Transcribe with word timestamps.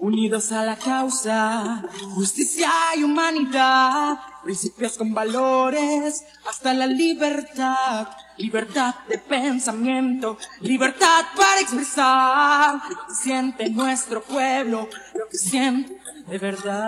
unidos 0.00 0.50
a 0.50 0.64
la 0.64 0.76
causa, 0.76 1.82
justicia 2.14 2.70
y 2.96 3.04
humanidad, 3.04 4.18
principios 4.42 4.96
con 4.96 5.12
valores, 5.12 6.24
hasta 6.48 6.72
la 6.72 6.86
libertad, 6.86 8.08
libertad 8.38 8.94
de 9.08 9.18
pensamiento, 9.18 10.38
libertad 10.60 11.26
para 11.36 11.60
expresar 11.60 12.80
lo 12.88 13.06
que 13.06 13.14
siente 13.14 13.68
nuestro 13.68 14.22
pueblo, 14.22 14.88
lo 15.14 15.28
que 15.28 15.36
siente 15.36 16.00
de 16.26 16.38
verdad. 16.38 16.80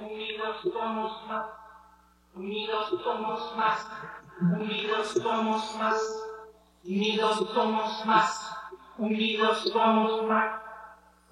Unidos 0.00 0.56
somos 0.72 1.28
más, 1.28 1.46
unidos 2.34 2.88
somos 3.04 3.56
más, 3.56 3.86
unidos 4.40 5.08
somos 5.22 5.76
más, 5.78 6.00
unidos 6.84 7.48
somos 7.54 8.06
más. 8.06 8.55
Unidos 8.98 9.58
somos 9.72 10.26
más. 10.26 10.66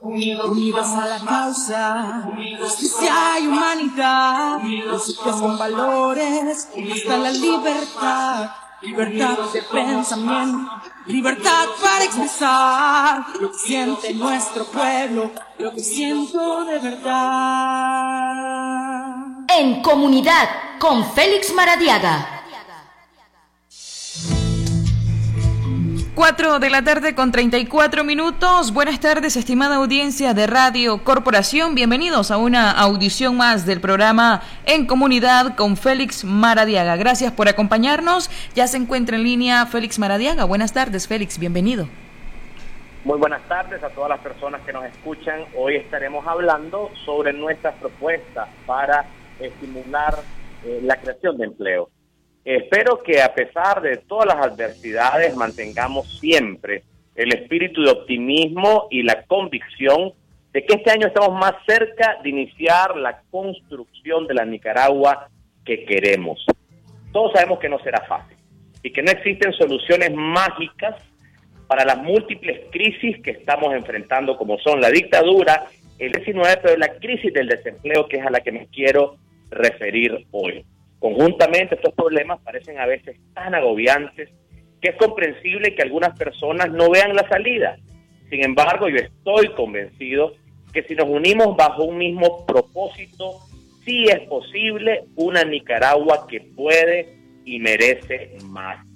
Unidos, 0.01 0.87
a 0.91 1.07
la 1.07 1.19
causa, 1.21 2.29
justicia 2.61 3.39
y 3.41 3.47
humanidad, 3.47 4.61
principios 4.61 5.37
con 5.41 5.57
valores, 5.57 6.69
hasta 6.93 7.17
la 7.17 7.31
libertad, 7.31 8.51
libertad 8.83 9.39
de 9.51 9.63
pensamiento, 9.63 10.71
libertad 11.07 11.65
para 11.81 12.05
expresar 12.05 13.25
lo 13.41 13.51
que 13.51 13.59
siente 13.59 14.13
nuestro 14.13 14.67
pueblo, 14.67 15.31
lo 15.59 15.73
que 15.73 15.81
siento 15.81 16.67
de 16.67 16.79
verdad. 16.81 17.15
En 19.57 19.81
comunidad 19.81 20.51
con 20.79 21.03
Félix 21.13 21.55
Maradiaga. 21.55 22.44
4 26.15 26.61
de 26.61 26.71
la 26.71 26.83
tarde 26.83 27.17
con 27.17 27.33
34 27.33 28.05
minutos. 28.05 28.73
Buenas 28.73 29.01
tardes, 29.01 29.37
estimada 29.37 29.77
audiencia 29.77 30.33
de 30.33 30.47
Radio 30.47 31.03
Corporación. 31.03 31.75
Bienvenidos 31.75 32.31
a 32.31 32.37
una 32.37 32.71
audición 32.71 33.37
más 33.37 33.67
del 33.67 33.81
programa 33.81 34.41
En 34.65 34.87
Comunidad 34.87 35.57
con 35.57 35.77
Félix 35.77 36.25
Maradiaga. 36.25 36.95
Gracias 36.95 37.33
por 37.33 37.49
acompañarnos. 37.49 38.31
Ya 38.55 38.69
se 38.69 38.77
encuentra 38.77 39.17
en 39.17 39.25
línea 39.25 39.67
Félix 39.67 39.99
Maradiaga. 39.99 40.45
Buenas 40.45 40.73
tardes, 40.73 41.09
Félix. 41.09 41.37
Bienvenido. 41.37 41.89
Muy 43.03 43.19
buenas 43.19 43.43
tardes 43.49 43.83
a 43.83 43.89
todas 43.89 44.11
las 44.11 44.21
personas 44.21 44.61
que 44.61 44.73
nos 44.73 44.85
escuchan. 44.85 45.41
Hoy 45.57 45.75
estaremos 45.75 46.25
hablando 46.29 46.91
sobre 47.05 47.33
nuestras 47.33 47.75
propuestas 47.75 48.49
para 48.67 49.05
estimular 49.41 50.15
eh, 50.65 50.79
la 50.81 50.97
creación 50.97 51.37
de 51.39 51.47
empleo. 51.47 51.91
Espero 52.45 53.03
que 53.03 53.23
a 53.23 53.35
pesar 53.35 53.81
de 53.81 53.97
todas 53.97 54.27
las 54.27 54.47
adversidades 54.47 55.35
mantengamos 55.35 56.19
siempre 56.19 56.83
el 57.15 57.33
espíritu 57.33 57.83
de 57.83 57.91
optimismo 57.91 58.87
y 58.91 59.03
la 59.03 59.23
convicción 59.25 60.13
de 60.53 60.65
que 60.65 60.75
este 60.75 60.91
año 60.91 61.07
estamos 61.07 61.33
más 61.33 61.55
cerca 61.67 62.19
de 62.23 62.29
iniciar 62.29 62.97
la 62.97 63.23
construcción 63.31 64.27
de 64.27 64.35
la 64.35 64.45
Nicaragua 64.45 65.29
que 65.65 65.85
queremos. 65.85 66.45
Todos 67.13 67.33
sabemos 67.33 67.59
que 67.61 67.69
no 67.69 67.79
será 67.79 68.05
fácil 68.07 68.37
y 68.83 68.93
que 68.93 69.03
no 69.03 69.11
existen 69.11 69.53
soluciones 69.55 70.13
mágicas 70.13 70.97
para 71.67 71.85
las 71.85 71.97
múltiples 71.99 72.67
crisis 72.71 73.23
que 73.23 73.31
estamos 73.31 73.75
enfrentando, 73.75 74.37
como 74.37 74.59
son 74.59 74.81
la 74.81 74.91
dictadura, 74.91 75.67
el 75.99 76.13
19, 76.13 76.59
pero 76.63 76.77
la 76.77 76.95
crisis 76.99 77.33
del 77.33 77.49
desempleo, 77.49 78.07
que 78.07 78.19
es 78.19 78.27
a 78.27 78.31
la 78.31 78.41
que 78.41 78.53
me 78.53 78.67
quiero 78.67 79.17
referir 79.51 80.27
hoy. 80.31 80.65
Conjuntamente 81.05 81.75
estos 81.75 81.93
problemas 81.93 82.41
parecen 82.41 82.79
a 82.79 82.87
veces 82.87 83.19
tan 83.35 83.55
agobiantes 83.55 84.31
que 84.81 84.89
es 84.89 84.97
comprensible 84.97 85.75
que 85.75 85.83
algunas 85.83 86.19
personas 86.19 86.71
no 86.71 86.89
vean 86.89 87.15
la 87.15 87.29
salida. 87.29 87.77
Sin 88.31 88.43
embargo, 88.43 88.89
yo 88.89 88.97
estoy 88.97 89.49
convencido 89.49 90.33
que 90.73 90.83
si 90.85 90.95
nos 90.95 91.07
unimos 91.07 91.59
bajo 91.59 91.85
un 91.85 91.99
mismo 91.99 92.47
propósito, 92.47 93.35
sí 93.85 94.07
es 94.07 94.21
posible 94.21 95.05
una 95.17 95.45
Nicaragua 95.45 96.27
que 96.27 96.41
puede 96.41 97.19
y 97.45 97.59
merece 97.59 98.39
más. 98.47 98.87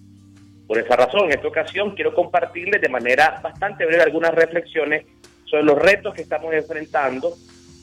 Por 0.66 0.78
esa 0.78 0.96
razón, 0.96 1.26
en 1.26 1.32
esta 1.32 1.48
ocasión 1.48 1.94
quiero 1.94 2.14
compartirles 2.14 2.80
de 2.80 2.88
manera 2.88 3.38
bastante 3.42 3.84
breve 3.84 4.04
algunas 4.04 4.34
reflexiones 4.34 5.04
sobre 5.44 5.64
los 5.64 5.76
retos 5.76 6.14
que 6.14 6.22
estamos 6.22 6.54
enfrentando 6.54 7.34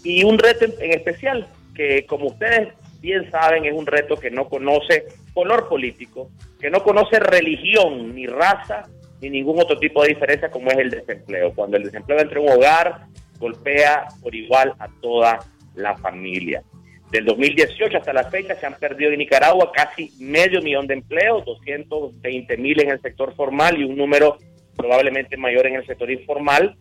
y 0.04 0.24
un 0.24 0.40
reto 0.40 0.66
en 0.66 0.94
especial 0.94 1.48
que, 1.76 2.08
como 2.08 2.26
ustedes 2.26 2.70
bien 3.06 3.30
saben, 3.30 3.66
es 3.66 3.74
un 3.74 3.86
reto 3.86 4.18
que 4.18 4.32
no 4.32 4.50
conoce 4.50 5.06
color 5.34 5.70
político, 5.70 6.32
que 6.60 6.72
no 6.72 6.84
conoce 6.84 7.20
religión, 7.20 8.16
ni 8.16 8.26
raza, 8.26 8.84
ni 9.22 9.30
ningún 9.30 9.62
otro 9.62 9.78
tipo 9.78 10.02
de 10.02 10.10
diferencia 10.10 10.50
como 10.50 10.72
es 10.72 10.78
el 10.78 10.90
desempleo. 10.90 11.54
Cuando 11.54 11.78
el 11.78 11.84
desempleo 11.84 12.20
entra 12.20 12.40
en 12.40 12.46
un 12.46 12.52
hogar, 12.52 13.06
golpea 13.38 14.08
por 14.22 14.34
igual 14.34 14.74
a 14.80 14.88
toda 15.02 15.40
la 15.76 15.96
familia. 15.98 16.64
Del 17.12 17.26
2018 17.26 17.98
hasta 17.98 18.12
la 18.12 18.24
fecha 18.24 18.56
se 18.56 18.66
han 18.66 18.74
perdido 18.74 19.12
en 19.12 19.20
Nicaragua 19.20 19.72
casi 19.72 20.12
medio 20.20 20.62
millón 20.62 20.88
de 20.88 20.96
empleos, 20.96 21.46
220 21.46 22.58
mil 22.58 22.82
en 22.82 22.90
el 22.90 23.02
sector 23.02 23.36
formal 23.36 23.80
y 23.80 23.84
un 23.84 23.96
número 23.96 24.38
probablemente 24.76 25.38
mayor 25.38 25.68
en 25.68 25.76
el 25.76 25.86
sector 25.86 26.10
informal. 26.10 26.76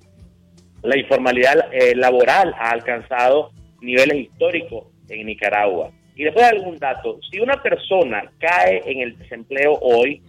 La 0.82 0.96
informalidad 0.96 1.68
eh, 1.70 1.94
laboral 1.94 2.54
ha 2.58 2.70
alcanzado 2.70 3.50
niveles 3.82 4.16
históricos 4.16 4.86
en 5.10 5.26
Nicaragua. 5.26 5.90
Y 6.16 6.24
después 6.24 6.44
algún 6.44 6.78
dato, 6.78 7.18
si 7.30 7.40
una 7.40 7.60
persona 7.62 8.30
cae 8.38 8.82
en 8.86 9.00
el 9.00 9.18
desempleo 9.18 9.78
hoy, 9.80 10.22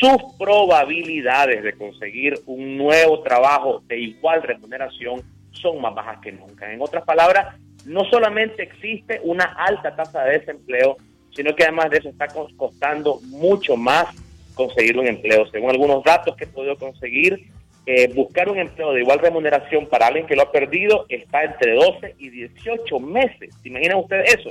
sus 0.00 0.34
probabilidades 0.38 1.62
de 1.62 1.72
conseguir 1.74 2.34
un 2.46 2.76
nuevo 2.76 3.20
trabajo 3.20 3.82
de 3.86 3.98
igual 3.98 4.42
remuneración 4.42 5.22
son 5.52 5.80
más 5.80 5.94
bajas 5.94 6.18
que 6.20 6.32
nunca. 6.32 6.72
En 6.72 6.82
otras 6.82 7.04
palabras, 7.04 7.56
no 7.84 8.04
solamente 8.04 8.62
existe 8.62 9.20
una 9.22 9.44
alta 9.44 9.94
tasa 9.94 10.24
de 10.24 10.40
desempleo, 10.40 10.96
sino 11.34 11.54
que 11.54 11.64
además 11.64 11.90
de 11.90 11.98
eso 11.98 12.08
está 12.08 12.26
costando 12.56 13.20
mucho 13.24 13.76
más 13.76 14.06
conseguir 14.54 14.98
un 14.98 15.06
empleo. 15.06 15.46
Según 15.50 15.70
algunos 15.70 16.02
datos 16.02 16.34
que 16.36 16.44
he 16.44 16.48
podido 16.48 16.76
conseguir, 16.76 17.48
eh, 17.84 18.12
buscar 18.12 18.48
un 18.48 18.58
empleo 18.58 18.92
de 18.92 19.00
igual 19.00 19.20
remuneración 19.20 19.86
para 19.86 20.08
alguien 20.08 20.26
que 20.26 20.34
lo 20.34 20.42
ha 20.42 20.50
perdido 20.50 21.06
está 21.08 21.44
entre 21.44 21.74
12 21.74 22.16
y 22.18 22.30
18 22.30 22.98
meses. 22.98 23.54
¿Se 23.62 23.68
imaginan 23.68 23.98
ustedes 23.98 24.34
eso? 24.34 24.50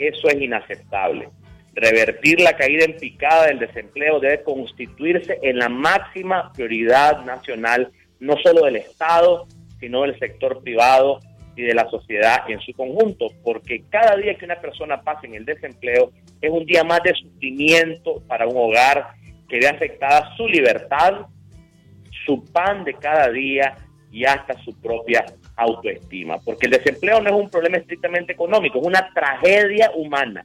Eso 0.00 0.28
es 0.28 0.40
inaceptable. 0.40 1.28
Revertir 1.74 2.40
la 2.40 2.56
caída 2.56 2.86
en 2.86 2.96
picada 2.96 3.48
del 3.48 3.58
desempleo 3.58 4.18
debe 4.18 4.42
constituirse 4.42 5.38
en 5.42 5.58
la 5.58 5.68
máxima 5.68 6.50
prioridad 6.54 7.22
nacional, 7.26 7.92
no 8.18 8.34
solo 8.42 8.64
del 8.64 8.76
Estado, 8.76 9.46
sino 9.78 10.02
del 10.02 10.18
sector 10.18 10.62
privado 10.62 11.20
y 11.54 11.62
de 11.62 11.74
la 11.74 11.86
sociedad 11.90 12.48
en 12.48 12.60
su 12.60 12.72
conjunto, 12.72 13.26
porque 13.44 13.84
cada 13.90 14.16
día 14.16 14.34
que 14.36 14.46
una 14.46 14.58
persona 14.58 15.02
pasa 15.02 15.26
en 15.26 15.34
el 15.34 15.44
desempleo 15.44 16.12
es 16.40 16.50
un 16.50 16.64
día 16.64 16.82
más 16.82 17.02
de 17.02 17.12
sufrimiento 17.12 18.22
para 18.26 18.46
un 18.46 18.56
hogar 18.56 19.08
que 19.50 19.58
ve 19.58 19.68
afectada 19.68 20.34
su 20.34 20.48
libertad, 20.48 21.26
su 22.24 22.42
pan 22.52 22.84
de 22.84 22.94
cada 22.94 23.28
día 23.28 23.76
y 24.10 24.24
hasta 24.24 24.54
su 24.64 24.80
propia 24.80 25.26
autoestima, 25.60 26.38
porque 26.38 26.66
el 26.66 26.72
desempleo 26.72 27.20
no 27.20 27.30
es 27.30 27.36
un 27.36 27.50
problema 27.50 27.76
estrictamente 27.76 28.32
económico, 28.32 28.78
es 28.80 28.86
una 28.86 29.10
tragedia 29.12 29.90
humana 29.94 30.44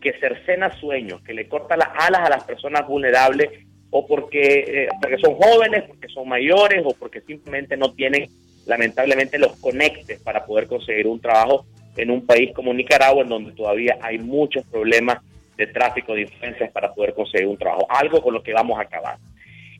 que 0.00 0.12
cercena 0.18 0.70
sueños, 0.78 1.20
que 1.22 1.34
le 1.34 1.48
corta 1.48 1.76
las 1.76 1.88
alas 1.96 2.22
a 2.22 2.30
las 2.30 2.44
personas 2.44 2.86
vulnerables 2.86 3.50
o 3.90 4.06
porque, 4.06 4.64
eh, 4.84 4.88
porque 5.00 5.18
son 5.18 5.34
jóvenes, 5.36 5.84
porque 5.84 6.08
son 6.08 6.28
mayores 6.28 6.82
o 6.84 6.94
porque 6.94 7.20
simplemente 7.22 7.76
no 7.76 7.92
tienen 7.92 8.28
lamentablemente 8.66 9.38
los 9.38 9.56
conectes 9.56 10.20
para 10.20 10.44
poder 10.44 10.66
conseguir 10.66 11.06
un 11.06 11.20
trabajo 11.20 11.64
en 11.96 12.10
un 12.10 12.26
país 12.26 12.52
como 12.52 12.74
Nicaragua, 12.74 13.22
en 13.22 13.28
donde 13.28 13.52
todavía 13.52 13.96
hay 14.02 14.18
muchos 14.18 14.64
problemas 14.66 15.18
de 15.56 15.66
tráfico 15.68 16.14
de 16.14 16.22
influencias 16.22 16.70
para 16.70 16.92
poder 16.92 17.14
conseguir 17.14 17.46
un 17.46 17.56
trabajo, 17.56 17.86
algo 17.88 18.20
con 18.20 18.34
lo 18.34 18.42
que 18.42 18.52
vamos 18.52 18.78
a 18.78 18.82
acabar. 18.82 19.16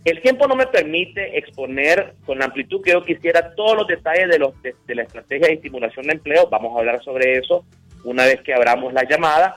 El 0.07 0.23
tiempo 0.23 0.47
no 0.47 0.55
me 0.55 0.69
permite 0.69 1.37
exponer 1.37 2.15
con 2.25 2.39
la 2.39 2.45
amplitud 2.45 2.81
que 2.81 2.93
yo 2.93 3.03
quisiera 3.05 3.57
todos 3.57 3.77
los 3.77 3.89
detalles 3.89 4.29
de, 4.29 4.39
los, 4.39 4.55
de, 4.63 4.95
la 4.95 5.03
estrategia 5.03 5.49
de 5.49 5.55
estimulación 5.55 6.07
de 6.07 6.13
empleo. 6.13 6.49
Vamos 6.49 6.77
a 6.77 6.79
hablar 6.79 7.03
sobre 7.03 7.39
eso 7.39 7.65
una 8.05 8.25
vez 8.25 8.41
que 8.43 8.55
abramos 8.55 8.93
la 8.93 9.03
llamada. 9.03 9.57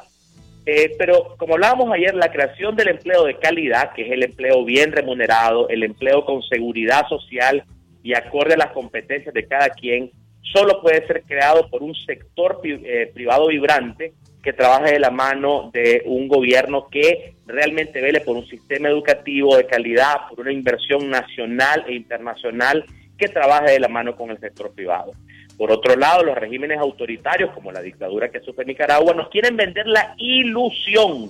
Eh, 0.66 0.96
pero 0.98 1.36
como 1.38 1.54
hablábamos 1.54 1.94
ayer, 1.94 2.16
la 2.16 2.32
creación 2.32 2.76
del 2.76 2.88
empleo 2.88 3.26
de 3.26 3.38
calidad, 3.38 3.94
que 3.94 4.08
es 4.08 4.12
el 4.12 4.24
empleo 4.24 4.66
bien 4.66 4.92
remunerado, 4.92 5.70
el 5.70 5.84
empleo 5.84 6.26
con 6.26 6.42
seguridad 6.42 7.08
social 7.08 7.64
y 8.02 8.16
acorde 8.16 8.56
a 8.56 8.58
las 8.58 8.72
competencias 8.72 9.36
de 9.36 9.46
cada 9.46 9.70
quien, 9.70 10.10
solo 10.42 10.82
puede 10.82 11.06
ser 11.06 11.22
creado 11.28 11.70
por 11.70 11.84
un 11.84 11.94
sector 11.94 12.60
eh, 12.64 13.12
privado 13.14 13.50
vibrante 13.50 14.14
que 14.42 14.54
trabaje 14.54 14.94
de 14.94 15.00
la 15.00 15.12
mano 15.12 15.70
de 15.74 16.04
un 16.06 16.28
gobierno 16.28 16.88
que 16.90 17.36
realmente 17.46 18.02
vele 18.02 18.22
por 18.22 18.38
un 18.38 18.48
sistema 18.48 18.88
educativo 18.88 19.58
de 19.58 19.66
calidad, 19.66 20.28
por 20.30 20.40
una 20.42 20.52
inversión 20.52 21.10
nacional 21.10 21.84
e 21.88 21.94
internacional 21.94 22.86
que 23.18 23.28
trabaje 23.28 23.72
de 23.72 23.80
la 23.80 23.90
mano 23.90 24.16
con 24.16 24.30
el 24.30 24.40
sector 24.40 24.72
privado. 24.74 25.12
Por 25.58 25.72
otro 25.72 25.98
lado, 25.98 26.24
los 26.24 26.38
regímenes 26.38 26.80
autoritarios, 26.80 27.52
como 27.52 27.72
la 27.72 27.82
dictadura 27.82 28.30
que 28.30 28.40
sufre 28.40 28.64
Nicaragua, 28.64 29.14
nos 29.14 29.28
quieren 29.28 29.58
vender 29.58 29.88
la 29.88 30.16
ilusión 30.18 31.30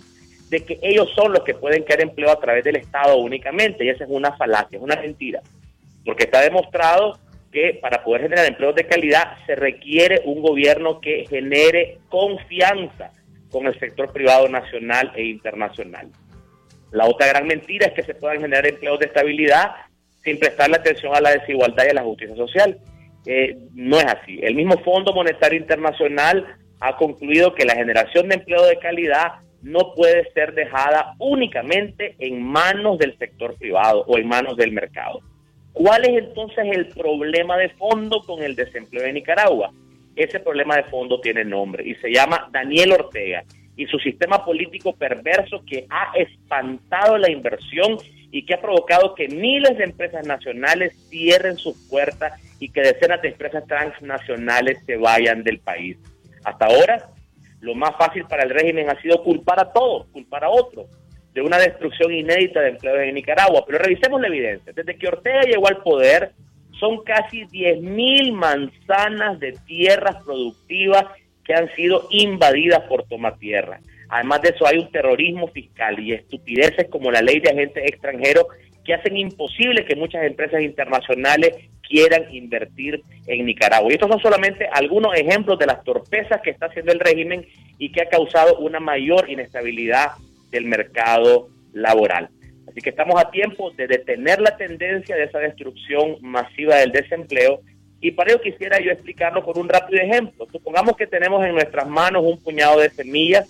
de 0.49 0.63
que 0.63 0.79
ellos 0.83 1.09
son 1.15 1.33
los 1.33 1.43
que 1.43 1.55
pueden 1.55 1.83
crear 1.83 2.01
empleo 2.01 2.29
a 2.29 2.39
través 2.39 2.63
del 2.63 2.75
Estado 2.75 3.17
únicamente, 3.17 3.85
y 3.85 3.89
esa 3.89 4.03
es 4.03 4.09
una 4.09 4.31
falacia, 4.33 4.77
es 4.77 4.83
una 4.83 4.97
mentira, 4.97 5.41
porque 6.05 6.25
está 6.25 6.41
demostrado 6.41 7.17
que 7.51 7.79
para 7.81 8.03
poder 8.03 8.23
generar 8.23 8.45
empleos 8.45 8.75
de 8.75 8.87
calidad 8.87 9.37
se 9.45 9.55
requiere 9.55 10.21
un 10.25 10.41
gobierno 10.41 10.99
que 11.01 11.25
genere 11.27 11.99
confianza 12.09 13.11
con 13.51 13.65
el 13.65 13.77
sector 13.79 14.11
privado 14.13 14.47
nacional 14.47 15.11
e 15.15 15.23
internacional. 15.23 16.09
La 16.91 17.05
otra 17.05 17.27
gran 17.27 17.47
mentira 17.47 17.87
es 17.87 17.93
que 17.93 18.03
se 18.03 18.15
puedan 18.15 18.41
generar 18.41 18.65
empleos 18.65 18.99
de 18.99 19.07
estabilidad 19.07 19.71
sin 20.23 20.39
prestarle 20.39 20.77
atención 20.77 21.15
a 21.15 21.21
la 21.21 21.31
desigualdad 21.31 21.85
y 21.85 21.89
a 21.89 21.93
la 21.93 22.03
justicia 22.03 22.35
social. 22.35 22.77
Eh, 23.25 23.57
no 23.73 23.97
es 23.97 24.05
así. 24.05 24.39
El 24.41 24.55
mismo 24.55 24.77
Fondo 24.79 25.13
Monetario 25.13 25.59
Internacional 25.59 26.57
ha 26.79 26.95
concluido 26.95 27.53
que 27.53 27.65
la 27.65 27.75
generación 27.75 28.29
de 28.29 28.35
empleo 28.35 28.65
de 28.65 28.79
calidad 28.79 29.33
no 29.61 29.93
puede 29.93 30.31
ser 30.31 30.53
dejada 30.53 31.15
únicamente 31.19 32.15
en 32.19 32.41
manos 32.41 32.97
del 32.97 33.17
sector 33.17 33.55
privado 33.55 34.05
o 34.07 34.17
en 34.17 34.27
manos 34.27 34.55
del 34.55 34.71
mercado. 34.71 35.19
¿Cuál 35.79 36.03
es 36.03 36.25
entonces 36.25 36.65
el 36.73 36.87
problema 36.87 37.55
de 37.55 37.69
fondo 37.69 38.21
con 38.23 38.43
el 38.43 38.53
desempleo 38.53 39.01
de 39.03 39.13
Nicaragua? 39.13 39.71
Ese 40.13 40.41
problema 40.41 40.75
de 40.75 40.83
fondo 40.83 41.21
tiene 41.21 41.45
nombre 41.45 41.87
y 41.87 41.95
se 41.95 42.11
llama 42.11 42.49
Daniel 42.51 42.91
Ortega 42.91 43.45
y 43.77 43.85
su 43.85 43.97
sistema 43.97 44.43
político 44.43 44.91
perverso 44.91 45.63
que 45.65 45.87
ha 45.89 46.11
espantado 46.17 47.17
la 47.17 47.31
inversión 47.31 47.97
y 48.29 48.45
que 48.45 48.55
ha 48.55 48.61
provocado 48.61 49.15
que 49.15 49.29
miles 49.29 49.77
de 49.77 49.85
empresas 49.85 50.27
nacionales 50.27 50.91
cierren 51.07 51.55
sus 51.55 51.77
puertas 51.89 52.33
y 52.59 52.67
que 52.67 52.81
decenas 52.81 53.21
de 53.21 53.29
empresas 53.29 53.65
transnacionales 53.65 54.83
se 54.85 54.97
vayan 54.97 55.45
del 55.45 55.59
país. 55.59 55.97
Hasta 56.43 56.65
ahora, 56.65 57.09
lo 57.61 57.73
más 57.73 57.95
fácil 57.95 58.25
para 58.25 58.43
el 58.43 58.49
régimen 58.49 58.89
ha 58.89 59.01
sido 59.01 59.23
culpar 59.23 59.61
a 59.61 59.71
todos, 59.71 60.07
culpar 60.07 60.43
a 60.43 60.49
otros, 60.49 60.87
de 61.39 61.45
una 61.45 61.57
destrucción 61.57 62.13
inédita 62.13 62.59
de 62.59 62.69
empleos 62.69 62.99
en 62.99 63.15
Nicaragua. 63.15 63.63
Pero 63.65 63.79
revisemos 63.79 64.19
la 64.19 64.27
evidencia. 64.27 64.73
Desde 64.73 64.97
que 64.97 65.07
Ortega 65.07 65.41
llegó 65.43 65.67
al 65.69 65.77
poder, 65.77 66.31
son 66.77 67.01
casi 67.03 67.45
10.000 67.45 68.33
manzanas 68.33 69.39
de 69.39 69.53
tierras 69.65 70.21
productivas 70.23 71.05
que 71.45 71.53
han 71.53 71.73
sido 71.75 72.07
invadidas 72.11 72.81
por 72.89 73.03
tomatierra. 73.03 73.79
Además 74.09 74.41
de 74.41 74.49
eso, 74.49 74.67
hay 74.67 74.79
un 74.79 74.91
terrorismo 74.91 75.47
fiscal 75.47 75.97
y 75.99 76.13
estupideces 76.13 76.89
como 76.89 77.09
la 77.09 77.21
ley 77.21 77.39
de 77.39 77.51
agentes 77.51 77.83
extranjeros 77.85 78.45
que 78.83 78.93
hacen 78.93 79.15
imposible 79.15 79.85
que 79.85 79.95
muchas 79.95 80.23
empresas 80.25 80.61
internacionales 80.61 81.55
quieran 81.87 82.33
invertir 82.33 83.01
en 83.27 83.45
Nicaragua. 83.45 83.89
Y 83.89 83.93
estos 83.93 84.09
son 84.09 84.19
solamente 84.19 84.67
algunos 84.71 85.15
ejemplos 85.15 85.57
de 85.57 85.67
las 85.67 85.83
torpezas 85.83 86.41
que 86.41 86.49
está 86.49 86.65
haciendo 86.65 86.91
el 86.91 86.99
régimen 86.99 87.45
y 87.77 87.91
que 87.91 88.01
ha 88.01 88.09
causado 88.09 88.57
una 88.57 88.79
mayor 88.79 89.29
inestabilidad 89.29 90.11
del 90.51 90.65
mercado 90.65 91.49
laboral. 91.73 92.29
Así 92.67 92.81
que 92.81 92.91
estamos 92.91 93.19
a 93.19 93.31
tiempo 93.31 93.71
de 93.71 93.87
detener 93.87 94.39
la 94.39 94.55
tendencia 94.55 95.15
de 95.15 95.23
esa 95.23 95.39
destrucción 95.39 96.17
masiva 96.21 96.75
del 96.75 96.91
desempleo 96.91 97.61
y 98.01 98.11
para 98.11 98.31
ello 98.31 98.41
quisiera 98.41 98.79
yo 98.79 98.91
explicarlo 98.91 99.43
con 99.43 99.57
un 99.57 99.67
rápido 99.67 100.01
ejemplo. 100.01 100.47
Supongamos 100.51 100.95
que 100.95 101.07
tenemos 101.07 101.45
en 101.45 101.53
nuestras 101.53 101.87
manos 101.87 102.23
un 102.23 102.41
puñado 102.41 102.79
de 102.79 102.89
semillas 102.89 103.47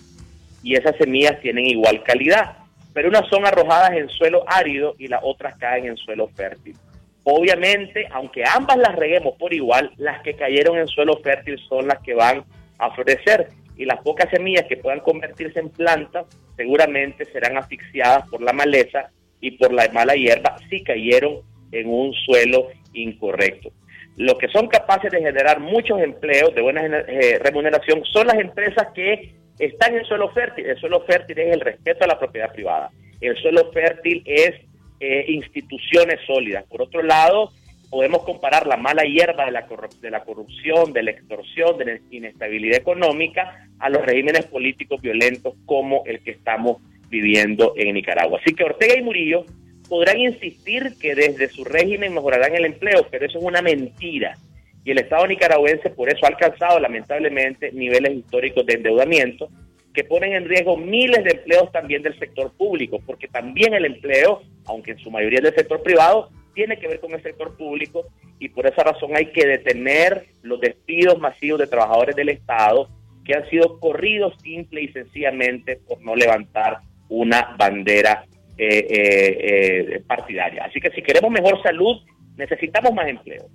y 0.62 0.74
esas 0.74 0.96
semillas 0.96 1.40
tienen 1.40 1.66
igual 1.66 2.02
calidad, 2.02 2.56
pero 2.92 3.08
unas 3.08 3.28
son 3.28 3.46
arrojadas 3.46 3.92
en 3.92 4.08
suelo 4.08 4.44
árido 4.46 4.94
y 4.98 5.08
las 5.08 5.20
otras 5.22 5.56
caen 5.58 5.86
en 5.86 5.96
suelo 5.96 6.28
fértil. 6.28 6.76
Obviamente, 7.22 8.08
aunque 8.12 8.42
ambas 8.44 8.78
las 8.78 8.96
reguemos 8.96 9.36
por 9.38 9.52
igual, 9.52 9.92
las 9.98 10.22
que 10.22 10.34
cayeron 10.34 10.78
en 10.78 10.88
suelo 10.88 11.18
fértil 11.18 11.58
son 11.68 11.86
las 11.86 12.00
que 12.00 12.14
van 12.14 12.44
a 12.78 12.90
florecer 12.92 13.48
y 13.80 13.86
las 13.86 14.02
pocas 14.02 14.28
semillas 14.28 14.66
que 14.68 14.76
puedan 14.76 15.00
convertirse 15.00 15.58
en 15.58 15.70
plantas 15.70 16.26
seguramente 16.54 17.24
serán 17.32 17.56
asfixiadas 17.56 18.28
por 18.28 18.42
la 18.42 18.52
maleza 18.52 19.10
y 19.40 19.52
por 19.52 19.72
la 19.72 19.88
mala 19.88 20.14
hierba 20.14 20.58
si 20.68 20.84
cayeron 20.84 21.38
en 21.72 21.88
un 21.88 22.12
suelo 22.12 22.68
incorrecto. 22.92 23.70
Los 24.18 24.34
que 24.34 24.48
son 24.48 24.68
capaces 24.68 25.10
de 25.10 25.20
generar 25.22 25.60
muchos 25.60 25.98
empleos 25.98 26.54
de 26.54 26.60
buena 26.60 26.84
eh, 26.84 27.38
remuneración 27.42 28.02
son 28.12 28.26
las 28.26 28.36
empresas 28.36 28.88
que 28.94 29.32
están 29.58 29.96
en 29.96 30.04
suelo 30.04 30.30
fértil. 30.32 30.66
El 30.66 30.78
suelo 30.78 31.00
fértil 31.06 31.38
es 31.38 31.54
el 31.54 31.60
respeto 31.62 32.04
a 32.04 32.08
la 32.08 32.18
propiedad 32.18 32.52
privada. 32.52 32.90
El 33.18 33.34
suelo 33.38 33.72
fértil 33.72 34.22
es 34.26 34.56
eh, 35.00 35.24
instituciones 35.28 36.20
sólidas. 36.26 36.66
Por 36.68 36.82
otro 36.82 37.02
lado, 37.02 37.50
podemos 37.90 38.22
comparar 38.22 38.66
la 38.66 38.76
mala 38.76 39.02
hierba 39.02 39.44
de 39.44 39.50
la, 39.50 39.66
de 40.00 40.10
la 40.10 40.24
corrupción, 40.24 40.92
de 40.92 41.02
la 41.02 41.10
extorsión, 41.10 41.76
de 41.76 41.84
la 41.84 41.98
inestabilidad 42.10 42.78
económica 42.78 43.68
a 43.80 43.90
los 43.90 44.06
regímenes 44.06 44.46
políticos 44.46 45.00
violentos 45.02 45.54
como 45.66 46.04
el 46.06 46.20
que 46.20 46.30
estamos 46.30 46.78
viviendo 47.08 47.74
en 47.76 47.92
Nicaragua. 47.94 48.38
Así 48.40 48.54
que 48.54 48.62
Ortega 48.62 48.96
y 48.96 49.02
Murillo 49.02 49.44
podrán 49.88 50.18
insistir 50.18 50.94
que 51.00 51.16
desde 51.16 51.48
su 51.48 51.64
régimen 51.64 52.14
mejorarán 52.14 52.54
el 52.54 52.64
empleo, 52.64 53.08
pero 53.10 53.26
eso 53.26 53.38
es 53.38 53.44
una 53.44 53.60
mentira. 53.60 54.38
Y 54.84 54.92
el 54.92 54.98
Estado 54.98 55.26
nicaragüense 55.26 55.90
por 55.90 56.08
eso 56.08 56.24
ha 56.24 56.28
alcanzado 56.28 56.78
lamentablemente 56.78 57.72
niveles 57.72 58.14
históricos 58.14 58.64
de 58.64 58.74
endeudamiento 58.74 59.48
que 59.92 60.04
ponen 60.04 60.32
en 60.34 60.48
riesgo 60.48 60.76
miles 60.76 61.24
de 61.24 61.32
empleos 61.32 61.72
también 61.72 62.02
del 62.02 62.16
sector 62.18 62.52
público, 62.56 63.00
porque 63.04 63.26
también 63.26 63.74
el 63.74 63.84
empleo, 63.84 64.42
aunque 64.66 64.92
en 64.92 64.98
su 64.98 65.10
mayoría 65.10 65.40
es 65.40 65.44
del 65.46 65.54
sector 65.56 65.82
privado, 65.82 66.30
tiene 66.54 66.78
que 66.78 66.88
ver 66.88 67.00
con 67.00 67.12
el 67.12 67.22
sector 67.22 67.56
público 67.56 68.06
y 68.38 68.48
por 68.48 68.66
esa 68.66 68.82
razón 68.82 69.10
hay 69.14 69.32
que 69.32 69.46
detener 69.46 70.26
los 70.42 70.60
despidos 70.60 71.18
masivos 71.18 71.60
de 71.60 71.66
trabajadores 71.66 72.16
del 72.16 72.30
Estado 72.30 72.88
que 73.24 73.34
han 73.34 73.48
sido 73.50 73.78
corridos 73.78 74.34
simple 74.42 74.82
y 74.82 74.88
sencillamente 74.88 75.76
por 75.86 76.00
no 76.02 76.16
levantar 76.16 76.78
una 77.08 77.54
bandera 77.58 78.24
eh, 78.56 78.86
eh, 78.90 79.86
eh, 79.96 80.02
partidaria. 80.06 80.64
Así 80.64 80.80
que 80.80 80.90
si 80.90 81.02
queremos 81.02 81.30
mejor 81.30 81.62
salud, 81.62 82.02
necesitamos 82.36 82.92
más 82.92 83.08
empleo. 83.08 83.46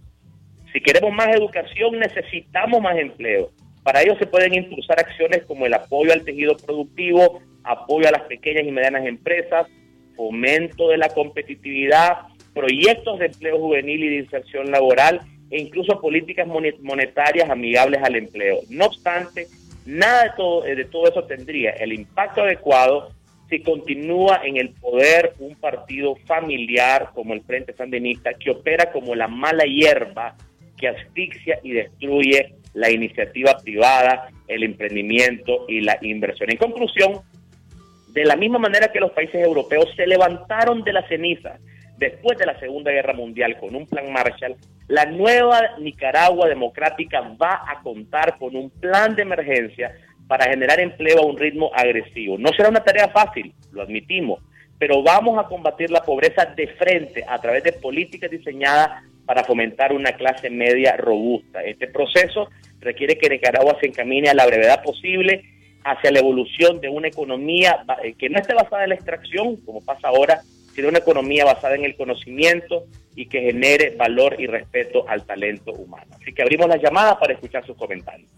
Si 0.73 0.81
queremos 0.81 1.13
más 1.13 1.27
educación, 1.27 1.99
necesitamos 1.99 2.81
más 2.81 2.97
empleo. 2.97 3.51
Para 3.83 4.01
ello 4.01 4.17
se 4.17 4.25
pueden 4.25 4.53
impulsar 4.53 4.99
acciones 4.99 5.43
como 5.45 5.65
el 5.65 5.73
apoyo 5.73 6.11
al 6.11 6.25
tejido 6.25 6.57
productivo, 6.57 7.39
apoyo 7.63 8.07
a 8.07 8.11
las 8.11 8.23
pequeñas 8.23 8.65
y 8.65 8.71
medianas 8.71 9.05
empresas, 9.05 9.67
fomento 10.15 10.89
de 10.89 10.97
la 10.97 11.09
competitividad, 11.09 12.17
proyectos 12.55 13.19
de 13.19 13.27
empleo 13.27 13.59
juvenil 13.59 14.03
y 14.03 14.09
de 14.09 14.23
inserción 14.23 14.71
laboral 14.71 15.21
e 15.51 15.59
incluso 15.59 16.01
políticas 16.01 16.47
monetarias 16.47 17.49
amigables 17.49 18.01
al 18.01 18.15
empleo. 18.15 18.61
No 18.69 18.85
obstante, 18.85 19.47
nada 19.85 20.23
de 20.23 20.29
todo, 20.35 20.61
de 20.61 20.85
todo 20.85 21.07
eso 21.07 21.23
tendría 21.25 21.71
el 21.71 21.93
impacto 21.93 22.41
adecuado 22.41 23.11
si 23.49 23.61
continúa 23.61 24.41
en 24.43 24.57
el 24.57 24.69
poder 24.69 25.33
un 25.37 25.53
partido 25.55 26.15
familiar 26.25 27.11
como 27.13 27.33
el 27.33 27.41
Frente 27.41 27.73
Sandinista 27.73 28.33
que 28.33 28.49
opera 28.49 28.91
como 28.91 29.13
la 29.13 29.27
mala 29.27 29.65
hierba 29.65 30.35
que 30.77 30.87
asfixia 30.87 31.59
y 31.61 31.73
destruye 31.73 32.55
la 32.73 32.89
iniciativa 32.89 33.57
privada, 33.63 34.29
el 34.47 34.63
emprendimiento 34.63 35.65
y 35.67 35.81
la 35.81 35.97
inversión. 36.01 36.49
En 36.51 36.57
conclusión, 36.57 37.21
de 38.09 38.25
la 38.25 38.35
misma 38.35 38.59
manera 38.59 38.91
que 38.91 38.99
los 38.99 39.11
países 39.11 39.35
europeos 39.35 39.89
se 39.95 40.07
levantaron 40.07 40.83
de 40.83 40.93
la 40.93 41.07
ceniza 41.07 41.59
después 41.97 42.37
de 42.37 42.45
la 42.45 42.59
Segunda 42.59 42.91
Guerra 42.91 43.13
Mundial 43.13 43.57
con 43.59 43.75
un 43.75 43.87
plan 43.87 44.11
Marshall, 44.11 44.55
la 44.87 45.05
nueva 45.05 45.61
Nicaragua 45.79 46.47
democrática 46.47 47.21
va 47.21 47.63
a 47.67 47.81
contar 47.81 48.37
con 48.37 48.55
un 48.55 48.69
plan 48.69 49.15
de 49.15 49.23
emergencia 49.23 49.95
para 50.27 50.49
generar 50.49 50.79
empleo 50.79 51.19
a 51.19 51.25
un 51.25 51.37
ritmo 51.37 51.71
agresivo. 51.73 52.37
No 52.37 52.49
será 52.49 52.69
una 52.69 52.83
tarea 52.83 53.09
fácil, 53.09 53.53
lo 53.71 53.81
admitimos, 53.81 54.41
pero 54.77 55.01
vamos 55.03 55.37
a 55.43 55.47
combatir 55.47 55.89
la 55.89 56.01
pobreza 56.01 56.45
de 56.45 56.67
frente 56.67 57.23
a 57.27 57.39
través 57.39 57.63
de 57.63 57.73
políticas 57.73 58.29
diseñadas 58.29 59.03
para 59.25 59.43
fomentar 59.43 59.93
una 59.93 60.11
clase 60.13 60.49
media 60.49 60.95
robusta. 60.97 61.63
Este 61.63 61.87
proceso 61.87 62.49
requiere 62.79 63.17
que 63.17 63.29
Nicaragua 63.29 63.77
se 63.79 63.87
encamine 63.87 64.29
a 64.29 64.33
la 64.33 64.45
brevedad 64.45 64.83
posible 64.83 65.43
hacia 65.83 66.11
la 66.11 66.19
evolución 66.19 66.81
de 66.81 66.89
una 66.89 67.07
economía 67.07 67.85
eh, 68.03 68.13
que 68.17 68.29
no 68.29 68.39
esté 68.39 68.53
basada 68.53 68.83
en 68.83 68.89
la 68.89 68.95
extracción, 68.95 69.57
como 69.57 69.83
pasa 69.83 70.07
ahora, 70.07 70.41
sino 70.75 70.89
una 70.89 70.99
economía 70.99 71.45
basada 71.45 71.75
en 71.75 71.85
el 71.85 71.95
conocimiento 71.95 72.85
y 73.15 73.27
que 73.27 73.39
genere 73.41 73.95
valor 73.95 74.35
y 74.37 74.45
respeto 74.45 75.07
al 75.07 75.25
talento 75.25 75.71
humano. 75.71 76.11
Así 76.21 76.33
que 76.33 76.41
abrimos 76.41 76.67
las 76.67 76.81
llamadas 76.81 77.15
para 77.15 77.33
escuchar 77.33 77.65
sus 77.65 77.77
comentarios. 77.77 78.29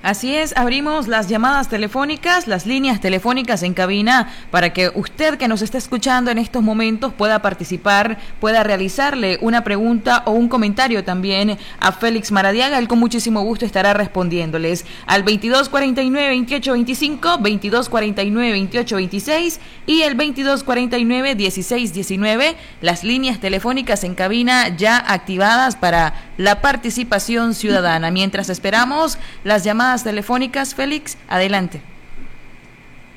Así 0.00 0.32
es, 0.32 0.56
abrimos 0.56 1.08
las 1.08 1.26
llamadas 1.26 1.68
telefónicas, 1.68 2.46
las 2.46 2.66
líneas 2.66 3.00
telefónicas 3.00 3.64
en 3.64 3.74
cabina 3.74 4.32
para 4.52 4.72
que 4.72 4.92
usted 4.94 5.38
que 5.38 5.48
nos 5.48 5.60
está 5.60 5.76
escuchando 5.76 6.30
en 6.30 6.38
estos 6.38 6.62
momentos 6.62 7.12
pueda 7.12 7.42
participar, 7.42 8.16
pueda 8.40 8.62
realizarle 8.62 9.38
una 9.40 9.64
pregunta 9.64 10.22
o 10.24 10.30
un 10.30 10.48
comentario 10.48 11.02
también 11.02 11.58
a 11.80 11.90
Félix 11.90 12.30
Maradiaga. 12.30 12.78
Él 12.78 12.86
con 12.86 13.00
muchísimo 13.00 13.42
gusto 13.42 13.66
estará 13.66 13.92
respondiéndoles 13.92 14.86
al 15.06 15.24
2249-2825, 15.24 17.90
2249-2826 17.90 19.58
y 19.86 20.02
el 20.02 20.16
2249-1619. 20.16 22.54
Las 22.82 23.02
líneas 23.02 23.40
telefónicas 23.40 24.04
en 24.04 24.14
cabina 24.14 24.68
ya 24.76 24.96
activadas 24.96 25.74
para 25.74 26.27
la 26.38 26.62
participación 26.62 27.52
ciudadana. 27.52 28.10
Mientras 28.10 28.48
esperamos 28.48 29.18
las 29.44 29.64
llamadas 29.64 30.04
telefónicas, 30.04 30.74
Félix, 30.74 31.18
adelante. 31.28 31.82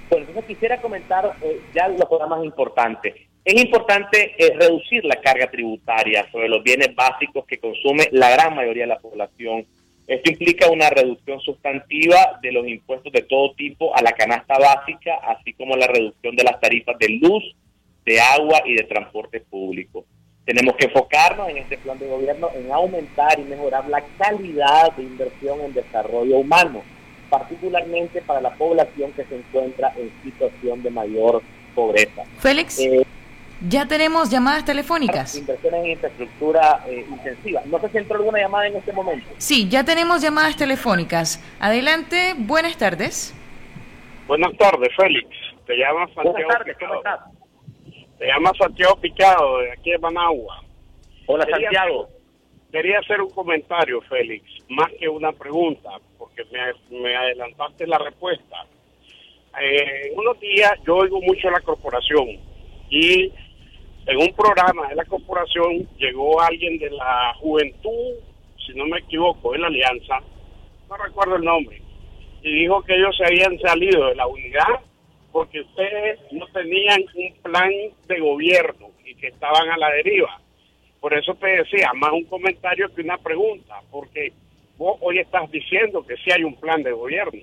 Bueno, 0.10 0.26
entonces 0.28 0.46
quisiera 0.46 0.82
comentar 0.82 1.38
eh, 1.42 1.62
ya 1.74 1.88
lo 1.88 2.28
más 2.28 2.44
importante. 2.44 3.28
Es 3.46 3.60
importante 3.60 4.36
eh, 4.38 4.54
reducir 4.60 5.06
la 5.06 5.16
carga 5.16 5.50
tributaria 5.50 6.30
sobre 6.32 6.50
los 6.50 6.64
bienes 6.64 6.94
básicos 6.94 7.46
que 7.46 7.60
consume 7.60 8.10
la 8.12 8.30
gran 8.32 8.54
mayoría 8.54 8.84
de 8.84 8.90
la 8.90 9.00
población. 9.00 9.66
Esto 10.08 10.32
implica 10.32 10.70
una 10.70 10.90
reducción 10.90 11.40
sustantiva 11.40 12.40
de 12.42 12.52
los 12.52 12.68
impuestos 12.68 13.14
de 13.14 13.22
todo 13.22 13.54
tipo 13.54 13.96
a 13.96 14.02
la 14.02 14.12
canasta 14.12 14.58
básica, 14.58 15.16
así 15.24 15.54
como 15.54 15.76
la 15.76 15.88
reducción 15.88 16.36
de 16.36 16.44
las 16.44 16.60
tarifas 16.60 16.98
de 17.00 17.10
luz, 17.10 17.56
de 18.04 18.20
agua 18.20 18.62
y 18.66 18.76
de 18.76 18.84
transporte 18.84 19.40
público. 19.40 19.91
Tenemos 20.52 20.76
que 20.76 20.88
enfocarnos 20.88 21.48
en 21.48 21.60
este 21.60 21.78
plan 21.78 21.98
de 21.98 22.10
gobierno 22.10 22.50
en 22.54 22.70
aumentar 22.74 23.40
y 23.40 23.44
mejorar 23.44 23.88
la 23.88 24.04
calidad 24.18 24.92
de 24.98 25.04
inversión 25.04 25.62
en 25.62 25.74
desarrollo 25.74 26.40
humano, 26.40 26.84
particularmente 27.30 28.22
para 28.22 28.42
la 28.42 28.50
población 28.56 29.14
que 29.14 29.24
se 29.24 29.38
encuentra 29.38 29.94
en 29.96 30.12
situación 30.22 30.84
de 30.84 30.90
mayor 30.90 31.42
pobreza. 31.74 32.24
Félix. 32.40 32.80
Eh, 32.80 33.06
ya 33.70 33.86
tenemos 33.86 34.30
llamadas 34.30 34.66
telefónicas. 34.66 35.38
Inversiones 35.38 35.86
en 35.86 35.92
infraestructura 35.92 36.84
eh, 36.86 37.06
intensiva. 37.10 37.62
No 37.68 37.80
sé 37.80 37.88
si 37.88 38.00
entró 38.00 38.18
alguna 38.18 38.40
llamada 38.40 38.68
en 38.68 38.76
este 38.76 38.92
momento. 38.92 39.28
Sí, 39.38 39.70
ya 39.70 39.86
tenemos 39.86 40.22
llamadas 40.22 40.58
telefónicas. 40.58 41.42
Adelante, 41.62 42.34
buenas 42.38 42.76
tardes. 42.76 43.34
Buenas 44.28 44.52
tardes, 44.58 44.90
Félix. 44.98 45.30
Te 45.66 45.78
llama 45.78 46.08
Santiago 46.08 46.34
Buenas 46.34 46.58
tardes, 46.58 46.78
¿cómo 46.78 46.96
estás? 46.96 47.41
Te 48.22 48.28
llama 48.28 48.52
Santiago 48.56 48.98
Picado, 48.98 49.62
de 49.62 49.72
aquí 49.72 49.90
de 49.90 49.98
Managua. 49.98 50.62
Hola, 51.26 51.44
Santiago. 51.50 52.08
quería 52.72 53.00
hacer 53.00 53.20
un 53.20 53.32
comentario, 53.32 54.00
Félix, 54.02 54.46
más 54.70 54.92
que 55.00 55.10
una 55.10 55.32
pregunta, 55.32 55.90
porque 56.20 56.44
me, 56.52 57.00
me 57.00 57.16
adelantaste 57.16 57.88
la 57.88 57.98
respuesta. 57.98 58.68
Eh, 59.60 60.12
en 60.12 60.20
unos 60.20 60.40
días 60.40 60.72
yo 60.86 60.98
oigo 60.98 61.20
mucho 61.20 61.48
a 61.48 61.52
la 61.54 61.62
corporación 61.62 62.28
y 62.92 63.34
en 64.06 64.18
un 64.18 64.32
programa 64.36 64.90
de 64.90 64.98
la 64.98 65.06
corporación 65.06 65.90
llegó 65.98 66.40
alguien 66.42 66.78
de 66.78 66.92
la 66.92 67.34
juventud, 67.40 68.20
si 68.64 68.76
no 68.76 68.86
me 68.86 69.00
equivoco, 69.00 69.54
de 69.54 69.58
la 69.58 69.66
alianza, 69.66 70.20
no 70.88 70.96
recuerdo 70.96 71.38
el 71.38 71.44
nombre, 71.44 71.82
y 72.44 72.54
dijo 72.54 72.84
que 72.84 72.98
ellos 72.98 73.18
se 73.18 73.26
habían 73.26 73.58
salido 73.58 74.10
de 74.10 74.16
la 74.16 74.28
unidad 74.28 74.91
porque 75.32 75.62
ustedes 75.62 76.20
no 76.32 76.46
tenían 76.48 77.02
un 77.16 77.34
plan 77.42 77.72
de 78.08 78.20
gobierno 78.20 78.90
y 79.06 79.16
que 79.16 79.28
estaban 79.28 79.70
a 79.70 79.78
la 79.78 79.90
deriva. 79.92 80.40
Por 81.00 81.14
eso 81.14 81.34
te 81.36 81.48
decía, 81.48 81.92
más 81.96 82.12
un 82.12 82.26
comentario 82.26 82.94
que 82.94 83.02
una 83.02 83.18
pregunta, 83.18 83.82
porque 83.90 84.32
vos 84.78 84.98
hoy 85.02 85.20
estás 85.20 85.50
diciendo 85.52 86.06
que 86.06 86.16
sí 86.18 86.32
hay 86.32 86.44
un 86.44 86.56
plan 86.56 86.84
de 86.84 86.92
gobierno. 86.92 87.42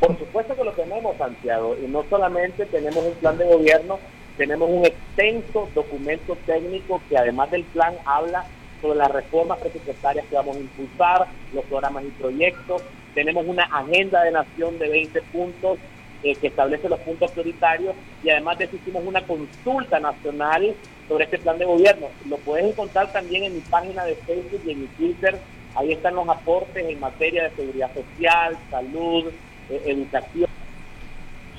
Por 0.00 0.18
supuesto 0.18 0.56
que 0.56 0.64
lo 0.64 0.72
tenemos, 0.72 1.16
Santiago, 1.16 1.76
y 1.80 1.86
no 1.86 2.04
solamente 2.10 2.66
tenemos 2.66 3.04
un 3.04 3.14
plan 3.14 3.38
de 3.38 3.44
gobierno, 3.44 4.00
tenemos 4.36 4.68
un 4.68 4.84
extenso 4.84 5.68
documento 5.74 6.36
técnico 6.44 7.00
que 7.08 7.16
además 7.16 7.50
del 7.52 7.62
plan 7.64 7.94
habla 8.04 8.44
sobre 8.80 8.98
las 8.98 9.12
reformas 9.12 9.60
presupuestarias 9.60 10.26
que 10.26 10.34
vamos 10.34 10.56
a 10.56 10.60
impulsar, 10.60 11.28
los 11.54 11.64
programas 11.66 12.04
y 12.04 12.08
proyectos. 12.08 12.82
Tenemos 13.14 13.46
una 13.46 13.64
agenda 13.64 14.22
de 14.22 14.32
nación 14.32 14.78
de 14.78 14.88
20 14.88 15.22
puntos 15.22 15.78
eh, 16.22 16.36
que 16.36 16.46
establece 16.46 16.88
los 16.88 17.00
puntos 17.00 17.30
prioritarios 17.32 17.94
y 18.22 18.30
además 18.30 18.56
de 18.58 18.64
eso 18.64 18.76
hicimos 18.76 19.04
una 19.04 19.22
consulta 19.22 19.98
nacional 19.98 20.74
sobre 21.08 21.24
este 21.24 21.38
plan 21.38 21.58
de 21.58 21.64
gobierno. 21.64 22.08
Lo 22.28 22.36
puedes 22.38 22.64
encontrar 22.64 23.12
también 23.12 23.44
en 23.44 23.54
mi 23.54 23.60
página 23.60 24.04
de 24.04 24.14
Facebook 24.14 24.62
y 24.64 24.70
en 24.70 24.80
mi 24.82 24.86
Twitter. 24.86 25.36
Ahí 25.74 25.92
están 25.92 26.14
los 26.14 26.28
aportes 26.28 26.86
en 26.86 27.00
materia 27.00 27.44
de 27.44 27.56
seguridad 27.56 27.90
social, 27.92 28.56
salud, 28.70 29.32
eh, 29.68 29.82
educación. 29.86 30.48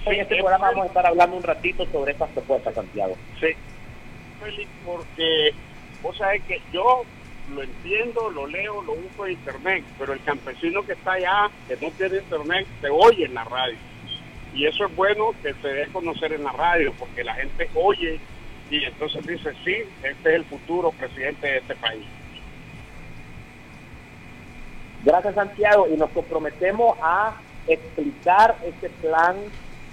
en 0.05 0.22
este 0.22 0.38
programa 0.38 0.69
vamos 0.69 0.86
a 0.86 0.88
estar 0.88 1.05
hablando 1.07 1.36
un 1.36 1.43
ratito 1.43 1.86
sobre 1.91 2.13
estas 2.13 2.29
propuestas, 2.29 2.74
Santiago. 2.74 3.15
Sí, 3.39 3.48
porque 4.86 5.51
vos 6.01 6.17
sabés 6.17 6.41
que 6.43 6.62
yo 6.72 7.03
lo 7.50 7.64
entiendo, 7.64 8.30
lo 8.30 8.48
leo, 8.48 8.82
lo 8.82 8.94
uso 8.94 9.26
en 9.26 9.34
internet, 9.34 9.84
pero 9.98 10.14
el 10.14 10.24
campesino 10.24 10.84
que 10.84 10.94
está 10.94 11.14
allá, 11.14 11.50
que 11.68 11.76
no 11.76 11.92
tiene 11.92 12.18
internet, 12.18 12.68
se 12.82 12.90
oye 12.90 13.26
en 13.26 13.34
la 13.34 13.44
radio. 13.44 13.78
Y 14.54 14.66
eso 14.66 14.86
es 14.86 14.96
bueno 14.96 15.34
que 15.42 15.54
se 15.56 15.68
dé 15.68 15.88
conocer 15.88 16.34
en 16.34 16.44
la 16.44 16.52
radio, 16.52 16.94
porque 16.98 17.24
la 17.24 17.34
gente 17.36 17.70
oye 17.76 18.20
y 18.70 18.84
entonces 18.84 19.26
dice, 19.26 19.52
sí, 19.64 19.76
este 20.04 20.30
es 20.30 20.36
el 20.36 20.46
futuro 20.46 20.92
presidente 20.92 21.48
de 21.48 21.58
este 21.58 21.76
país. 21.76 22.06
Gracias 25.04 25.36
Santiago 25.36 25.88
y 25.94 25.98
nos 25.98 26.10
comprometemos 26.12 26.98
a 27.02 27.36
explicar 27.68 28.56
este 28.66 28.90
plan 28.90 29.36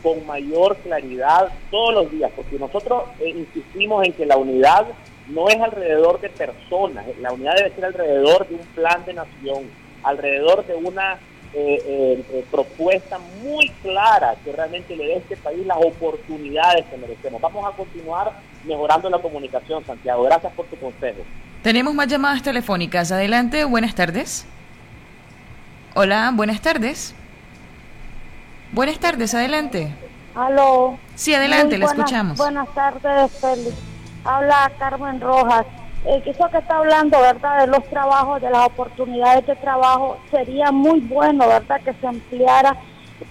con 0.03 0.25
mayor 0.27 0.77
claridad 0.79 1.53
todos 1.71 1.95
los 1.95 2.13
días, 2.13 2.31
porque 2.35 2.59
nosotros 2.59 3.05
eh, 3.19 3.31
insistimos 3.31 4.07
en 4.07 4.13
que 4.13 4.25
la 4.25 4.37
unidad 4.37 4.87
no 5.33 5.49
es 5.49 5.61
alrededor 5.61 6.21
de 6.21 6.29
personas, 6.31 7.05
la 7.21 7.33
unidad 7.33 7.55
debe 7.57 7.75
ser 7.75 7.85
alrededor 7.87 8.49
de 8.49 8.55
un 8.55 8.67
plan 8.75 9.05
de 9.05 9.15
nación, 9.15 9.71
alrededor 10.03 10.67
de 10.67 10.75
una 10.75 11.19
eh, 11.53 12.25
eh, 12.33 12.45
propuesta 12.49 13.19
muy 13.43 13.69
clara 13.83 14.37
que 14.45 14.53
realmente 14.53 14.95
le 14.95 15.07
dé 15.07 15.15
a 15.15 15.19
este 15.19 15.37
país 15.37 15.67
las 15.67 15.79
oportunidades 15.79 16.87
que 16.87 16.97
merecemos. 16.97 17.41
Vamos 17.41 17.67
a 17.67 17.77
continuar 17.77 18.33
mejorando 18.65 19.11
la 19.11 19.19
comunicación, 19.19 19.85
Santiago. 19.85 20.23
Gracias 20.23 20.53
por 20.53 20.67
tu 20.67 20.77
consejo. 20.77 21.23
Tenemos 21.63 21.93
más 21.93 22.07
llamadas 22.07 22.43
telefónicas. 22.43 23.11
Adelante, 23.11 23.65
buenas 23.65 23.95
tardes. 23.97 24.47
Hola, 25.95 26.31
buenas 26.33 26.61
tardes. 26.61 27.15
Buenas 28.73 29.01
tardes, 29.01 29.35
adelante. 29.35 29.93
Aló. 30.37 30.99
Sí, 31.17 31.35
adelante, 31.35 31.77
le 31.77 31.85
escuchamos. 31.85 32.39
Buenas 32.39 32.73
tardes, 32.73 33.33
Félix. 33.41 33.90
Habla 34.25 34.71
Carmen 34.79 35.21
Rojas. 35.21 35.67
Eh, 36.05 36.23
eso 36.25 36.49
que 36.51 36.59
está 36.59 36.79
hablando, 36.79 37.21
¿verdad?, 37.21 37.61
de 37.61 37.67
los 37.67 37.85
trabajos, 37.85 38.41
de 38.41 38.51
las 38.51 38.67
oportunidades 38.67 39.47
de 39.47 39.57
trabajo, 39.57 40.19
sería 40.31 40.73
muy 40.73 41.01
bueno, 41.01 41.47
¿verdad?, 41.47 41.81
que 41.83 41.93
se 41.93 42.07
ampliara 42.07 42.77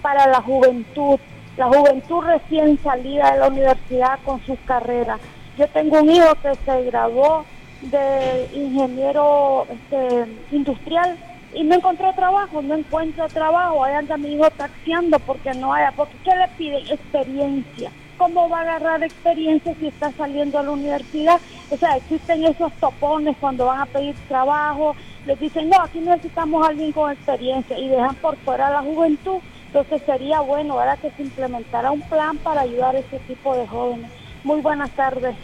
para 0.02 0.26
la 0.28 0.40
juventud, 0.40 1.18
la 1.56 1.66
juventud 1.66 2.22
recién 2.22 2.78
salida 2.82 3.32
de 3.32 3.38
la 3.40 3.48
universidad 3.48 4.18
con 4.24 4.40
sus 4.44 4.58
carreras. 4.60 5.20
Yo 5.58 5.66
tengo 5.68 6.00
un 6.00 6.10
hijo 6.10 6.32
que 6.42 6.54
se 6.54 6.82
graduó 6.84 7.44
de 7.82 8.48
ingeniero 8.54 9.66
este, 9.68 10.26
industrial 10.52 11.18
y 11.52 11.64
no 11.64 11.74
encontró 11.74 12.12
trabajo, 12.12 12.62
no 12.62 12.76
encuentra 12.76 13.26
trabajo, 13.28 13.82
ahí 13.84 13.94
anda 13.94 14.16
mi 14.16 14.34
hijo 14.34 14.48
taxiando 14.50 15.18
porque 15.18 15.52
no 15.54 15.72
haya, 15.72 15.92
porque 15.92 16.14
¿qué 16.24 16.36
le 16.36 16.48
piden? 16.56 16.86
Experiencia. 16.88 17.90
¿Cómo 18.20 18.50
va 18.50 18.58
a 18.58 18.60
agarrar 18.60 19.02
experiencia 19.02 19.74
si 19.80 19.86
está 19.86 20.12
saliendo 20.12 20.58
a 20.58 20.62
la 20.62 20.72
universidad? 20.72 21.40
O 21.70 21.76
sea, 21.78 21.96
existen 21.96 22.44
esos 22.44 22.70
topones 22.74 23.34
cuando 23.40 23.64
van 23.64 23.80
a 23.80 23.86
pedir 23.86 24.14
trabajo, 24.28 24.94
les 25.24 25.40
dicen, 25.40 25.70
no, 25.70 25.80
aquí 25.80 26.00
necesitamos 26.00 26.62
a 26.62 26.68
alguien 26.68 26.92
con 26.92 27.10
experiencia 27.10 27.78
y 27.78 27.88
dejan 27.88 28.14
por 28.16 28.36
fuera 28.36 28.66
a 28.66 28.72
la 28.72 28.82
juventud. 28.82 29.38
Entonces 29.68 30.02
sería 30.04 30.40
bueno, 30.40 30.76
¿verdad?, 30.76 30.98
que 30.98 31.10
se 31.12 31.22
implementara 31.22 31.92
un 31.92 32.02
plan 32.02 32.36
para 32.36 32.60
ayudar 32.60 32.94
a 32.94 32.98
ese 32.98 33.20
tipo 33.20 33.56
de 33.56 33.66
jóvenes. 33.66 34.10
Muy 34.44 34.60
buenas 34.60 34.90
tardes. 34.90 35.34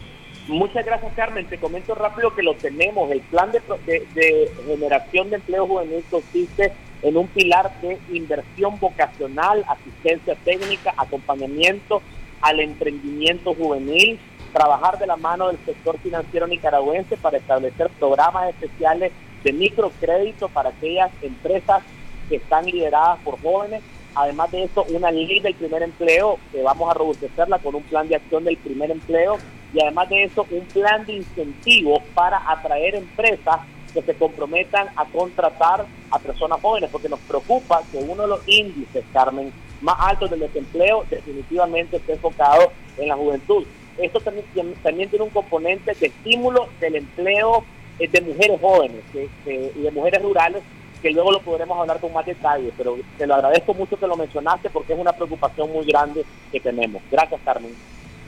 Muchas 0.46 0.84
gracias, 0.84 1.14
Carmen. 1.14 1.46
Te 1.46 1.56
comento 1.56 1.94
rápido 1.94 2.34
que 2.34 2.42
lo 2.42 2.56
tenemos. 2.56 3.10
El 3.10 3.22
plan 3.22 3.52
de, 3.52 4.50
generación 4.66 5.30
de 5.30 5.36
empleo 5.36 5.66
juvenil 5.66 6.04
consiste 6.10 6.74
en 7.00 7.16
un 7.16 7.26
pilar 7.28 7.72
de 7.80 7.98
inversión 8.12 8.78
vocacional, 8.78 9.64
asistencia 9.66 10.34
técnica, 10.44 10.92
acompañamiento 10.98 12.02
al 12.40 12.60
emprendimiento 12.60 13.54
juvenil, 13.54 14.18
trabajar 14.52 14.98
de 14.98 15.06
la 15.06 15.16
mano 15.16 15.48
del 15.48 15.58
sector 15.64 15.98
financiero 15.98 16.46
nicaragüense 16.46 17.16
para 17.16 17.38
establecer 17.38 17.90
programas 17.98 18.50
especiales 18.50 19.12
de 19.44 19.52
microcrédito 19.52 20.48
para 20.48 20.70
aquellas 20.70 21.10
empresas 21.22 21.82
que 22.28 22.36
están 22.36 22.66
lideradas 22.66 23.18
por 23.24 23.40
jóvenes. 23.40 23.82
Además 24.14 24.50
de 24.50 24.64
eso, 24.64 24.84
una 24.88 25.10
ley 25.10 25.40
del 25.40 25.54
primer 25.54 25.82
empleo 25.82 26.38
que 26.50 26.62
vamos 26.62 26.90
a 26.90 26.94
robustecerla 26.94 27.58
con 27.58 27.74
un 27.74 27.82
plan 27.82 28.08
de 28.08 28.16
acción 28.16 28.44
del 28.44 28.56
primer 28.56 28.90
empleo 28.90 29.36
y 29.74 29.80
además 29.82 30.08
de 30.08 30.24
eso 30.24 30.46
un 30.50 30.64
plan 30.66 31.04
de 31.04 31.14
incentivos 31.14 32.00
para 32.14 32.50
atraer 32.50 32.94
empresas 32.94 33.60
que 33.92 34.02
se 34.02 34.14
comprometan 34.14 34.88
a 34.96 35.04
contratar 35.06 35.86
a 36.10 36.18
personas 36.18 36.60
jóvenes, 36.60 36.90
porque 36.90 37.08
nos 37.08 37.20
preocupa 37.20 37.82
que 37.90 37.98
uno 37.98 38.22
de 38.22 38.28
los 38.28 38.48
índices, 38.48 39.04
Carmen, 39.12 39.52
más 39.80 39.96
altos 39.98 40.30
del 40.30 40.40
desempleo 40.40 41.04
definitivamente 41.10 41.96
esté 41.96 42.12
enfocado 42.12 42.72
en 42.98 43.08
la 43.08 43.16
juventud. 43.16 43.64
Esto 43.98 44.20
también, 44.20 44.46
también 44.82 45.08
tiene 45.08 45.24
un 45.24 45.30
componente 45.30 45.94
de 45.94 46.06
estímulo 46.06 46.68
del 46.80 46.96
empleo 46.96 47.64
eh, 47.98 48.08
de 48.08 48.20
mujeres 48.20 48.60
jóvenes 48.60 49.02
y 49.46 49.80
de 49.80 49.90
mujeres 49.90 50.22
rurales, 50.22 50.62
que 51.00 51.10
luego 51.10 51.32
lo 51.32 51.40
podremos 51.40 51.78
hablar 51.78 51.98
con 52.00 52.12
más 52.12 52.26
detalle, 52.26 52.72
pero 52.76 52.98
te 53.16 53.26
lo 53.26 53.34
agradezco 53.34 53.72
mucho 53.74 53.98
que 53.98 54.06
lo 54.06 54.16
mencionaste 54.16 54.70
porque 54.70 54.92
es 54.92 54.98
una 54.98 55.12
preocupación 55.12 55.72
muy 55.72 55.86
grande 55.86 56.24
que 56.52 56.60
tenemos. 56.60 57.02
Gracias, 57.10 57.40
Carmen. 57.44 57.72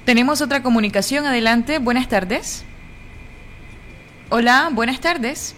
Tenemos 0.04 0.40
otra 0.40 0.62
comunicación. 0.62 1.26
Adelante. 1.26 1.78
Buenas 1.78 2.08
tardes. 2.08 2.64
Hola, 4.30 4.70
buenas 4.72 5.00
tardes. 5.00 5.54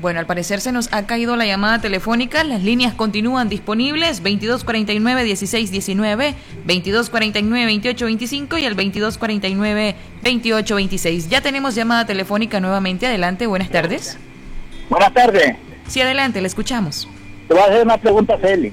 Bueno, 0.00 0.20
al 0.20 0.26
parecer 0.26 0.60
se 0.60 0.70
nos 0.70 0.92
ha 0.92 1.06
caído 1.06 1.34
la 1.34 1.44
llamada 1.44 1.80
telefónica. 1.80 2.44
Las 2.44 2.62
líneas 2.62 2.94
continúan 2.94 3.48
disponibles 3.48 4.22
2249-1619, 4.22 6.34
2249-2825 6.66 8.60
y 8.60 8.64
el 8.64 8.76
2249-2826. 8.76 11.28
Ya 11.28 11.40
tenemos 11.40 11.74
llamada 11.74 12.06
telefónica 12.06 12.60
nuevamente. 12.60 13.08
Adelante, 13.08 13.48
buenas 13.48 13.70
tardes. 13.70 14.16
Buenas 14.88 15.12
tardes. 15.12 15.56
Sí, 15.88 16.00
adelante, 16.00 16.40
le 16.40 16.46
escuchamos. 16.46 17.08
Te 17.48 17.54
voy 17.54 17.64
a 17.64 17.66
hacer 17.66 17.82
una 17.82 17.98
pregunta, 17.98 18.38
Feli. 18.38 18.72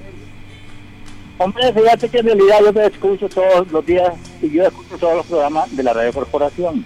Hombre, 1.40 1.74
fíjate 1.74 2.08
que 2.08 2.20
en 2.20 2.28
realidad 2.28 2.60
yo 2.66 2.72
te 2.72 2.86
escucho 2.86 3.28
todos 3.30 3.72
los 3.72 3.84
días 3.84 4.12
y 4.44 4.52
yo 4.52 4.68
escucho 4.68 4.96
todos 5.00 5.16
los 5.18 5.26
programas 5.26 5.76
de 5.76 5.82
la 5.82 5.94
radio 5.94 6.14
corporación. 6.14 6.86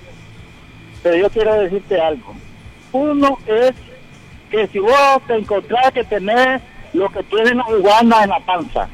Pero 1.03 1.17
yo 1.17 1.29
quiero 1.29 1.55
decirte 1.55 1.99
algo. 1.99 2.33
Uno 2.93 3.37
es 3.45 3.73
que 4.49 4.67
si 4.67 4.79
vos 4.79 5.21
te 5.27 5.35
encontrás 5.35 5.91
que 5.93 6.03
tenés 6.03 6.61
lo 6.93 7.09
que 7.09 7.23
tiene 7.23 7.51
una 7.53 7.69
iguana 7.69 8.23
en 8.23 8.29
la 8.29 8.39
panza, 8.39 8.89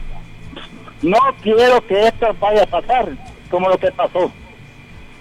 no 1.02 1.18
quiero 1.42 1.86
que 1.88 2.08
esto 2.08 2.36
vaya 2.40 2.64
a 2.64 2.68
pasar 2.68 3.10
como 3.50 3.70
lo 3.70 3.78
que 3.78 3.92
pasó. 3.92 4.32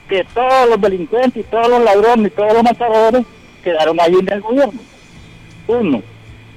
Que 0.08 0.24
todos 0.34 0.68
los 0.68 0.80
delincuentes 0.80 1.44
y 1.44 1.48
todos 1.48 1.68
los 1.68 1.82
ladrones 1.82 2.26
y 2.26 2.34
todos 2.34 2.52
los 2.52 2.62
matadores 2.62 3.24
quedaron 3.62 4.00
ahí 4.00 4.14
en 4.14 4.32
el 4.32 4.40
gobierno. 4.40 4.80
Uno. 5.66 6.02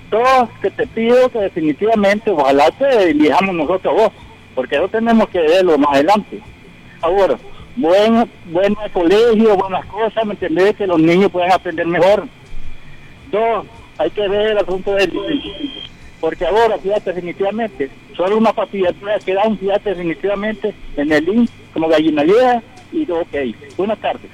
Dos, 0.10 0.50
que 0.62 0.72
te 0.72 0.88
pido 0.88 1.30
que 1.30 1.40
definitivamente, 1.40 2.32
ojalá 2.32 2.72
te 2.72 3.12
elijamos 3.12 3.54
nosotros 3.54 3.94
vos, 3.94 4.12
porque 4.56 4.76
eso 4.76 4.88
tenemos 4.88 5.28
que 5.30 5.40
verlo 5.40 5.78
más 5.78 5.96
adelante. 5.96 6.40
Ahora, 7.02 7.38
buen, 7.76 8.30
buen 8.46 8.76
colegio, 8.94 9.58
buenas 9.58 9.86
cosas, 9.88 10.26
¿me 10.26 10.34
entendés? 10.34 10.76
Que 10.76 10.88
los 10.88 11.00
niños 11.00 11.32
puedan 11.32 11.52
aprender 11.52 11.86
mejor. 11.88 12.28
Dos, 13.32 13.66
hay 13.98 14.10
que 14.12 14.28
ver 14.28 14.52
el 14.52 14.58
asunto 14.58 14.94
del 14.94 15.12
porque 16.20 16.46
ahora, 16.46 16.78
fíjate, 16.80 17.14
definitivamente, 17.14 17.90
solo 18.16 18.38
una 18.38 18.52
pastilla 18.52 18.92
que 19.24 19.34
dan, 19.34 19.58
fíjate, 19.58 19.92
definitivamente, 19.92 20.74
en 20.96 21.12
el 21.12 21.26
link 21.26 21.50
como 21.74 21.88
gallina 21.88 22.24
y 22.92 23.12
ok. 23.12 23.36
Buenas 23.78 24.00
tardes. 24.00 24.32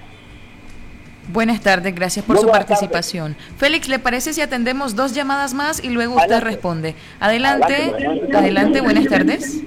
Buenas 1.29 1.61
tardes, 1.61 1.95
gracias 1.95 2.25
por 2.25 2.37
su 2.37 2.47
participación. 2.47 3.35
Félix, 3.57 3.87
¿le 3.87 3.99
parece 3.99 4.33
si 4.33 4.41
atendemos 4.41 4.95
dos 4.95 5.13
llamadas 5.13 5.53
más 5.53 5.83
y 5.83 5.89
luego 5.89 6.15
usted 6.15 6.41
responde? 6.41 6.95
Adelante, 7.19 7.93
adelante, 8.33 8.81
buenas 8.81 9.07
tardes. 9.07 9.61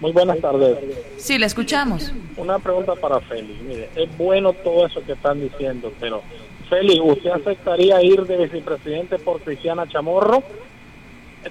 Muy 0.00 0.12
buenas 0.12 0.40
tardes. 0.40 0.78
Sí, 1.18 1.38
le 1.38 1.46
escuchamos. 1.46 2.12
Una 2.36 2.58
pregunta 2.58 2.94
para 2.94 3.20
Félix. 3.20 3.60
Mire, 3.62 3.90
es 3.94 4.16
bueno 4.16 4.54
todo 4.54 4.86
eso 4.86 5.02
que 5.04 5.12
están 5.12 5.40
diciendo, 5.40 5.92
pero 6.00 6.22
Félix, 6.70 7.00
¿usted 7.02 7.30
aceptaría 7.30 8.00
ir 8.02 8.22
de 8.22 8.36
vicepresidente 8.38 9.18
por 9.18 9.40
Cristiana 9.42 9.86
Chamorro? 9.88 10.42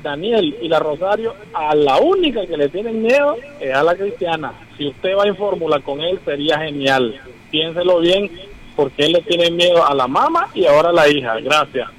Daniel 0.01 0.55
y 0.61 0.67
la 0.67 0.79
Rosario, 0.79 1.35
a 1.53 1.75
la 1.75 1.97
única 1.97 2.45
que 2.45 2.55
le 2.55 2.69
tienen 2.69 3.01
miedo 3.01 3.35
es 3.59 3.73
a 3.73 3.83
la 3.83 3.95
Cristiana. 3.95 4.53
Si 4.77 4.87
usted 4.87 5.17
va 5.17 5.25
en 5.25 5.35
fórmula 5.35 5.79
con 5.81 5.99
él, 5.99 6.19
sería 6.23 6.59
genial. 6.59 7.19
Piénselo 7.51 7.99
bien 7.99 8.29
porque 8.75 9.05
él 9.05 9.13
le 9.13 9.21
tiene 9.21 9.51
miedo 9.51 9.85
a 9.85 9.93
la 9.93 10.07
mamá 10.07 10.47
y 10.53 10.65
ahora 10.65 10.89
a 10.89 10.93
la 10.93 11.09
hija. 11.09 11.39
Gracias. 11.41 11.89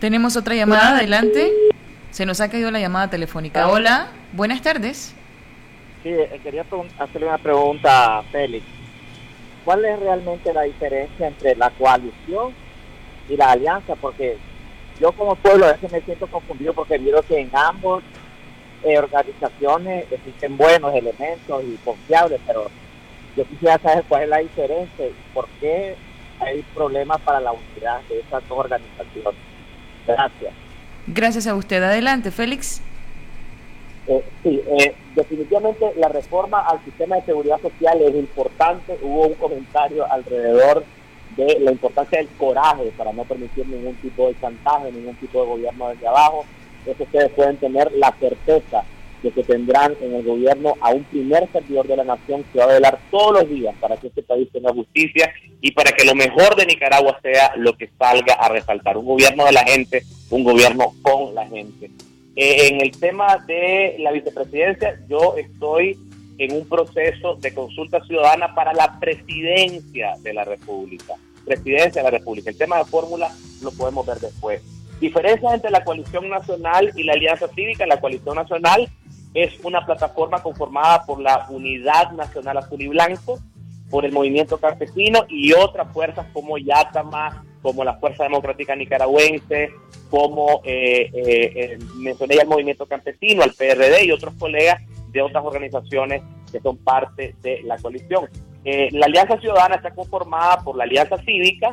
Tenemos 0.00 0.36
otra 0.36 0.54
llamada, 0.54 0.98
adelante. 0.98 1.52
Se 2.10 2.26
nos 2.26 2.40
ha 2.40 2.50
caído 2.50 2.70
la 2.70 2.80
llamada 2.80 3.08
telefónica. 3.08 3.68
Hola, 3.68 4.08
buenas 4.32 4.60
tardes. 4.60 5.14
Sí, 6.02 6.08
eh, 6.10 6.40
quería 6.42 6.66
hacerle 6.98 7.28
una 7.28 7.38
pregunta 7.38 8.18
a 8.18 8.22
Félix. 8.24 8.66
¿Cuál 9.64 9.84
es 9.84 9.98
realmente 9.98 10.52
la 10.52 10.62
diferencia 10.62 11.28
entre 11.28 11.54
la 11.56 11.70
coalición 11.70 12.52
y 13.28 13.36
la 13.36 13.52
alianza? 13.52 13.94
Porque 13.96 14.36
yo 15.00 15.12
como 15.12 15.36
pueblo 15.36 15.66
a 15.66 15.72
veces 15.72 15.92
me 15.92 16.00
siento 16.02 16.26
confundido 16.26 16.72
porque 16.74 16.98
miro 16.98 17.22
que 17.22 17.38
en 17.38 17.50
ambos 17.54 18.02
eh, 18.84 18.98
organizaciones 18.98 20.06
existen 20.10 20.56
buenos 20.56 20.94
elementos 20.94 21.62
y 21.64 21.76
confiables, 21.84 22.40
pero 22.46 22.70
yo 23.36 23.44
quisiera 23.44 23.78
saber 23.78 24.04
cuál 24.08 24.24
es 24.24 24.28
la 24.28 24.38
diferencia 24.38 25.06
y 25.06 25.14
por 25.32 25.48
qué 25.60 25.96
hay 26.40 26.62
problemas 26.74 27.20
para 27.20 27.40
la 27.40 27.52
unidad 27.52 28.00
de 28.08 28.20
esas 28.20 28.46
dos 28.48 28.58
organizaciones. 28.58 29.40
Gracias. 30.06 30.54
Gracias 31.06 31.46
a 31.46 31.54
usted. 31.54 31.82
Adelante, 31.82 32.30
Félix. 32.30 32.82
Eh, 34.06 34.24
sí, 34.42 34.60
eh, 34.66 34.94
definitivamente 35.14 35.92
la 35.96 36.08
reforma 36.08 36.60
al 36.60 36.84
sistema 36.84 37.16
de 37.16 37.22
seguridad 37.22 37.60
social 37.60 38.00
es 38.02 38.14
importante. 38.14 38.98
Hubo 39.02 39.28
un 39.28 39.34
comentario 39.34 40.10
alrededor 40.10 40.84
de 41.36 41.60
la 41.60 41.72
importancia 41.72 42.18
del 42.18 42.28
coraje 42.36 42.92
para 42.96 43.12
no 43.12 43.24
permitir 43.24 43.66
ningún 43.66 43.94
tipo 43.96 44.28
de 44.28 44.38
chantaje, 44.40 44.92
ningún 44.92 45.14
tipo 45.16 45.40
de 45.40 45.48
gobierno 45.48 45.88
desde 45.88 46.08
abajo. 46.08 46.44
Eso 46.84 47.04
ustedes 47.04 47.30
pueden 47.30 47.56
tener 47.58 47.92
la 47.92 48.12
certeza 48.18 48.84
de 49.22 49.30
que 49.30 49.44
tendrán 49.44 49.94
en 50.00 50.14
el 50.16 50.24
gobierno 50.24 50.74
a 50.80 50.90
un 50.90 51.04
primer 51.04 51.48
servidor 51.52 51.86
de 51.86 51.96
la 51.96 52.04
nación 52.04 52.44
que 52.52 52.58
va 52.58 52.64
a 52.64 52.74
velar 52.74 52.98
todos 53.10 53.40
los 53.40 53.48
días 53.48 53.72
para 53.80 53.96
que 53.96 54.08
este 54.08 54.24
país 54.24 54.48
tenga 54.52 54.72
justicia 54.72 55.32
y 55.60 55.70
para 55.70 55.92
que 55.92 56.04
lo 56.04 56.16
mejor 56.16 56.56
de 56.56 56.66
Nicaragua 56.66 57.18
sea 57.22 57.52
lo 57.56 57.76
que 57.76 57.88
salga 57.96 58.34
a 58.34 58.48
resaltar. 58.48 58.96
Un 58.96 59.06
gobierno 59.06 59.44
de 59.44 59.52
la 59.52 59.62
gente, 59.62 60.02
un 60.30 60.42
gobierno 60.42 60.92
con 61.02 61.36
la 61.36 61.46
gente. 61.46 61.88
Eh, 62.34 62.68
en 62.68 62.80
el 62.80 62.92
tema 62.92 63.36
de 63.46 63.96
la 63.98 64.10
vicepresidencia, 64.10 64.98
yo 65.08 65.36
estoy 65.36 65.98
en 66.38 66.56
un 66.56 66.66
proceso 66.66 67.36
de 67.36 67.52
consulta 67.52 68.02
ciudadana 68.04 68.54
para 68.54 68.72
la 68.72 68.98
presidencia 68.98 70.14
de 70.20 70.32
la 70.32 70.44
República. 70.44 71.14
Presidencia 71.44 72.02
de 72.02 72.10
la 72.10 72.18
República. 72.18 72.50
El 72.50 72.56
tema 72.56 72.78
de 72.78 72.84
fórmula 72.84 73.30
lo 73.62 73.70
podemos 73.72 74.06
ver 74.06 74.18
después. 74.18 74.62
Diferencia 75.00 75.52
entre 75.52 75.70
la 75.70 75.84
coalición 75.84 76.28
nacional 76.28 76.92
y 76.96 77.02
la 77.02 77.12
alianza 77.14 77.48
cívica. 77.48 77.86
La 77.86 78.00
coalición 78.00 78.36
nacional 78.36 78.88
es 79.34 79.52
una 79.62 79.84
plataforma 79.84 80.42
conformada 80.42 81.04
por 81.04 81.20
la 81.20 81.46
Unidad 81.50 82.12
Nacional 82.12 82.58
Azul 82.58 82.80
y 82.80 82.88
Blanco, 82.88 83.40
por 83.90 84.04
el 84.04 84.12
Movimiento 84.12 84.58
Campesino 84.58 85.24
y 85.28 85.52
otras 85.52 85.92
fuerzas 85.92 86.26
como 86.32 86.56
Yatama, 86.56 87.44
como 87.62 87.84
la 87.84 87.94
Fuerza 87.94 88.24
Democrática 88.24 88.76
Nicaragüense, 88.76 89.70
como 90.10 90.60
eh, 90.64 91.10
eh, 91.14 91.52
eh, 91.54 91.78
mencioné 91.96 92.36
ya 92.36 92.42
el 92.42 92.48
Movimiento 92.48 92.86
Campesino, 92.86 93.42
al 93.42 93.54
PRD 93.54 94.04
y 94.04 94.10
otros 94.10 94.34
colegas 94.38 94.82
de 95.10 95.22
otras 95.22 95.44
organizaciones 95.44 96.22
que 96.50 96.60
son 96.60 96.76
parte 96.78 97.34
de 97.42 97.62
la 97.62 97.78
coalición. 97.78 98.28
la 98.64 99.06
Alianza 99.06 99.38
Ciudadana 99.40 99.76
está 99.76 99.94
conformada 99.94 100.58
por 100.64 100.76
la 100.76 100.84
Alianza 100.84 101.16
Cívica, 101.18 101.70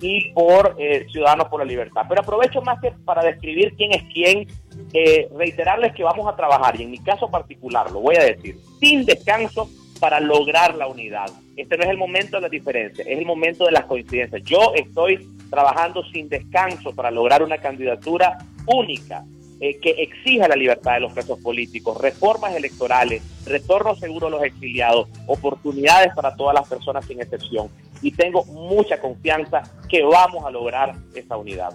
y 0.00 0.30
por 0.32 0.76
eh, 0.78 1.06
Ciudadanos 1.10 1.48
por 1.48 1.60
la 1.60 1.66
Libertad. 1.66 2.02
Pero 2.08 2.20
aprovecho 2.20 2.60
más 2.62 2.80
que 2.80 2.90
para 3.04 3.22
describir 3.22 3.74
quién 3.76 3.92
es 3.92 4.02
quién, 4.12 4.46
eh, 4.92 5.28
reiterarles 5.34 5.94
que 5.94 6.04
vamos 6.04 6.26
a 6.28 6.36
trabajar, 6.36 6.78
y 6.78 6.84
en 6.84 6.90
mi 6.90 6.98
caso 6.98 7.30
particular, 7.30 7.90
lo 7.90 8.00
voy 8.00 8.16
a 8.16 8.24
decir, 8.24 8.58
sin 8.80 9.04
descanso 9.04 9.68
para 9.98 10.20
lograr 10.20 10.74
la 10.74 10.86
unidad. 10.86 11.30
Este 11.56 11.76
no 11.76 11.84
es 11.84 11.90
el 11.90 11.96
momento 11.96 12.36
de 12.36 12.42
la 12.42 12.48
diferencia, 12.48 13.04
es 13.04 13.18
el 13.18 13.26
momento 13.26 13.64
de 13.64 13.72
las 13.72 13.84
coincidencias. 13.86 14.42
Yo 14.44 14.72
estoy 14.74 15.28
trabajando 15.50 16.04
sin 16.12 16.28
descanso 16.28 16.94
para 16.94 17.10
lograr 17.10 17.42
una 17.42 17.58
candidatura 17.58 18.38
única 18.66 19.24
eh, 19.60 19.78
que 19.80 19.90
exija 19.90 20.48
la 20.48 20.56
libertad 20.56 20.94
de 20.94 21.00
los 21.00 21.12
presos 21.12 21.40
políticos, 21.40 21.98
reformas 22.00 22.54
electorales, 22.54 23.22
retorno 23.46 23.94
seguro 23.94 24.26
a 24.26 24.30
los 24.30 24.42
exiliados, 24.42 25.08
oportunidades 25.26 26.12
para 26.14 26.36
todas 26.36 26.54
las 26.54 26.68
personas 26.68 27.06
sin 27.06 27.20
excepción 27.20 27.70
y 28.02 28.12
tengo 28.12 28.44
mucha 28.44 29.00
confianza 29.00 29.62
que 29.88 30.02
vamos 30.02 30.44
a 30.44 30.50
lograr 30.50 30.94
esa 31.14 31.36
unidad. 31.36 31.72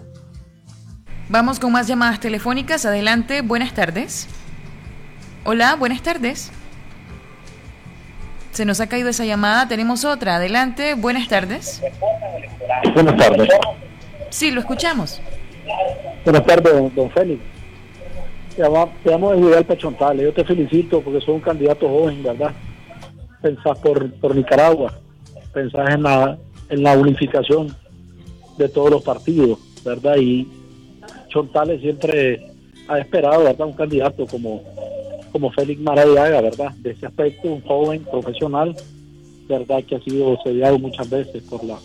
Vamos 1.28 1.58
con 1.58 1.72
más 1.72 1.86
llamadas 1.86 2.20
telefónicas. 2.20 2.84
Adelante, 2.84 3.42
buenas 3.42 3.74
tardes. 3.74 4.28
Hola, 5.44 5.74
buenas 5.76 6.02
tardes. 6.02 6.52
Se 8.52 8.64
nos 8.66 8.80
ha 8.80 8.86
caído 8.86 9.08
esa 9.08 9.24
llamada, 9.24 9.66
tenemos 9.66 10.04
otra. 10.04 10.36
Adelante, 10.36 10.94
buenas 10.94 11.26
tardes. 11.26 11.82
Buenas 12.94 13.16
tardes. 13.16 13.48
Sí, 14.28 14.50
lo 14.50 14.60
escuchamos. 14.60 15.20
Buenas 16.24 16.44
tardes, 16.44 16.94
don 16.94 17.10
Félix. 17.10 17.42
Te 18.54 18.62
llamo, 18.62 18.92
te 19.02 19.10
llamo 19.10 19.34
de 19.34 19.64
Pechontales. 19.64 20.24
Yo 20.24 20.32
te 20.34 20.44
felicito 20.44 21.00
porque 21.00 21.20
soy 21.22 21.34
un 21.34 21.40
candidato 21.40 21.88
joven, 21.88 22.22
¿verdad? 22.22 22.52
Pensás 23.40 23.78
por, 23.78 24.12
por 24.20 24.36
Nicaragua 24.36 24.92
pensar 25.52 25.90
en 25.90 26.02
la, 26.02 26.38
en 26.68 26.82
la 26.82 26.96
unificación 26.96 27.74
de 28.58 28.68
todos 28.68 28.90
los 28.90 29.02
partidos, 29.02 29.58
¿verdad? 29.84 30.16
Y 30.16 30.46
Chontales 31.28 31.80
siempre 31.80 32.50
ha 32.88 32.98
esperado, 32.98 33.44
¿verdad? 33.44 33.66
Un 33.66 33.72
candidato 33.72 34.26
como, 34.26 34.62
como 35.32 35.50
Félix 35.50 35.80
Maradiaga, 35.80 36.40
¿verdad? 36.42 36.72
De 36.76 36.90
ese 36.90 37.06
aspecto, 37.06 37.48
un 37.48 37.62
joven 37.62 38.04
profesional, 38.04 38.76
¿verdad? 39.48 39.82
Que 39.84 39.96
ha 39.96 40.00
sido 40.00 40.38
sediado 40.44 40.78
muchas 40.78 41.08
veces 41.08 41.42
por 41.44 41.64
la, 41.64 41.78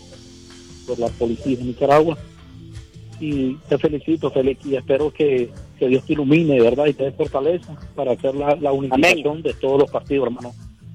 por 0.86 0.98
la 0.98 1.08
policía 1.08 1.56
de 1.56 1.64
Nicaragua. 1.64 2.16
Y 3.20 3.54
te 3.68 3.78
felicito, 3.78 4.30
Félix, 4.30 4.64
y 4.66 4.76
espero 4.76 5.12
que, 5.12 5.50
Dios 5.80 6.04
te 6.04 6.12
ilumine, 6.12 6.60
¿verdad? 6.60 6.86
Y 6.86 6.92
te 6.92 7.04
dé 7.04 7.12
fortaleza 7.12 7.74
para 7.94 8.12
hacer 8.12 8.34
la, 8.34 8.54
la 8.56 8.72
unificación 8.72 9.42
de 9.42 9.54
todos 9.54 9.80
los 9.80 9.90
partidos, 9.90 10.26
hermano. 10.26 10.52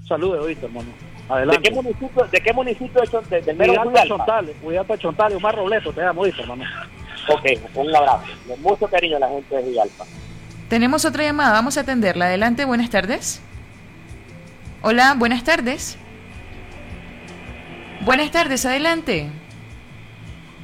Saludos 0.07 0.45
hoy, 0.45 0.57
hermano. 0.61 0.89
¿De 1.29 1.57
qué 1.61 1.71
municipio, 1.71 2.27
de 2.29 2.41
qué 2.41 2.53
municipio 2.53 3.01
de, 3.29 3.41
del 3.41 3.55
mero 3.55 3.73
Chontales, 4.05 4.55
Chontales, 4.99 5.37
Omar 5.37 5.55
Robleto, 5.55 5.91
te 5.93 6.03
amo, 6.03 6.25
hermano. 6.25 6.63
Ok, 7.29 7.45
un 7.75 7.95
abrazo. 7.95 8.25
Con 8.47 8.61
mucho 8.61 8.87
cariño 8.87 9.17
a 9.17 9.19
la 9.21 9.29
gente 9.29 9.55
de 9.55 9.63
Villalpa. 9.63 10.05
Tenemos 10.73 11.05
otra 11.05 11.23
llamada, 11.23 11.51
vamos 11.51 11.77
a 11.77 11.81
atenderla. 11.81 12.25
Adelante, 12.25 12.65
buenas 12.65 12.89
tardes. 12.89 13.39
Hola, 14.81 15.13
buenas 15.15 15.43
tardes. 15.43 15.99
Buenas 18.01 18.31
tardes, 18.31 18.65
adelante. 18.65 19.29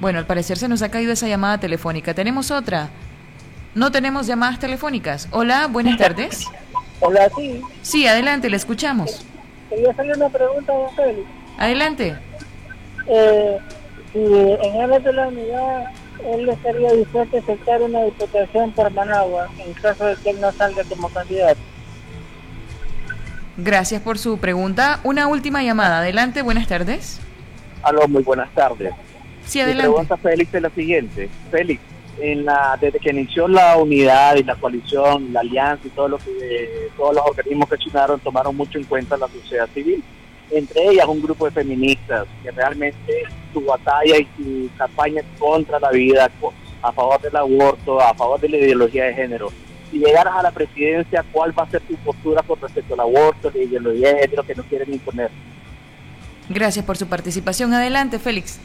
Bueno, 0.02 0.18
al 0.18 0.26
parecer 0.26 0.58
se 0.58 0.68
nos 0.68 0.82
ha 0.82 0.90
caído 0.90 1.12
esa 1.12 1.28
llamada 1.28 1.60
telefónica. 1.60 2.16
¿Tenemos 2.16 2.50
otra? 2.50 2.90
No 3.76 3.92
tenemos 3.92 4.26
llamadas 4.26 4.58
telefónicas. 4.58 5.28
Hola, 5.30 5.68
buenas 5.68 6.00
tardes. 6.00 6.48
Hola, 7.02 7.30
sí. 7.38 7.62
Sí, 7.84 8.08
adelante, 8.08 8.50
le 8.50 8.58
escuchamos. 8.58 9.24
Quería 9.70 9.92
hacerle 9.92 10.14
una 10.16 10.30
pregunta 10.30 10.74
a 10.88 10.96
Félix. 10.96 11.28
Adelante. 11.60 12.18
Eh, 13.06 13.60
si 14.12 14.20
en 14.20 14.82
aras 14.82 15.04
de 15.04 15.14
la 15.14 15.28
unidad 15.28 15.86
él 16.26 16.50
estaría 16.50 16.92
dispuesto 16.94 17.38
a 17.38 17.40
aceptar 17.40 17.82
una 17.82 18.04
diputación 18.04 18.72
por 18.72 18.92
Managua 18.92 19.50
en 19.60 19.74
caso 19.74 20.06
de 20.06 20.16
que 20.18 20.30
él 20.32 20.42
no 20.42 20.52
salga 20.52 20.84
como 20.84 21.10
candidato. 21.10 21.60
Gracias 23.58 24.02
por 24.02 24.18
su 24.18 24.38
pregunta. 24.38 25.00
Una 25.04 25.28
última 25.28 25.64
llamada. 25.64 26.00
Adelante, 26.00 26.42
buenas 26.42 26.68
tardes. 26.68 27.20
Aló, 27.84 28.08
muy 28.08 28.24
buenas 28.24 28.50
tardes. 28.54 28.94
Sí, 29.46 29.58
Mi 29.58 29.64
adelante. 29.64 29.90
pregunta, 29.90 30.18
Félix, 30.18 30.54
es 30.54 30.62
la 30.62 30.70
siguiente. 30.70 31.30
Félix, 31.52 31.82
en 32.22 32.46
la, 32.46 32.78
desde 32.80 33.00
que 33.00 33.10
inició 33.10 33.48
la 33.48 33.78
unidad 33.78 34.36
y 34.36 34.44
la 34.44 34.56
coalición, 34.56 35.34
la 35.34 35.42
alianza 35.42 35.88
y 35.88 35.90
todo 35.90 36.08
lo 36.08 36.18
que, 36.18 36.90
todos 36.96 37.16
los 37.16 37.26
organismos 37.26 37.68
que 37.68 37.76
accionaron 37.76 38.20
tomaron 38.20 38.56
mucho 38.56 38.78
en 38.78 38.86
cuenta 38.86 39.18
la 39.18 39.28
sociedad 39.28 39.68
civil. 39.74 40.04
Entre 40.52 40.84
ellas 40.88 41.08
un 41.08 41.22
grupo 41.22 41.46
de 41.46 41.52
feministas 41.52 42.26
que 42.44 42.52
realmente 42.52 43.24
su 43.54 43.62
batalla 43.62 44.18
y 44.18 44.28
su 44.38 44.70
campaña 44.78 45.22
contra 45.38 45.80
la 45.80 45.92
vida, 45.92 46.30
a 46.82 46.92
favor 46.92 47.22
del 47.22 47.36
aborto, 47.36 48.00
a 48.02 48.14
favor 48.14 48.40
de 48.40 48.50
la 48.50 48.58
ideología 48.58 49.06
de 49.06 49.14
género. 49.14 49.52
Si 49.92 49.98
llegaras 49.98 50.36
a 50.36 50.44
la 50.44 50.52
presidencia, 50.52 51.24
¿cuál 51.32 51.58
va 51.58 51.64
a 51.64 51.70
ser 51.70 51.82
tu 51.82 51.96
postura 51.98 52.42
con 52.44 52.60
respecto 52.62 52.94
al 52.94 53.00
aborto, 53.02 53.52
la 53.54 53.64
ideología 53.64 54.14
de 54.14 54.20
género 54.22 54.44
que 54.44 54.56
nos 54.56 54.66
quieren 54.68 54.94
imponer? 54.94 55.30
Gracias 56.48 56.86
por 56.86 56.98
su 56.98 57.08
participación. 57.08 57.74
Adelante, 57.74 58.18
Félix. 58.18 58.60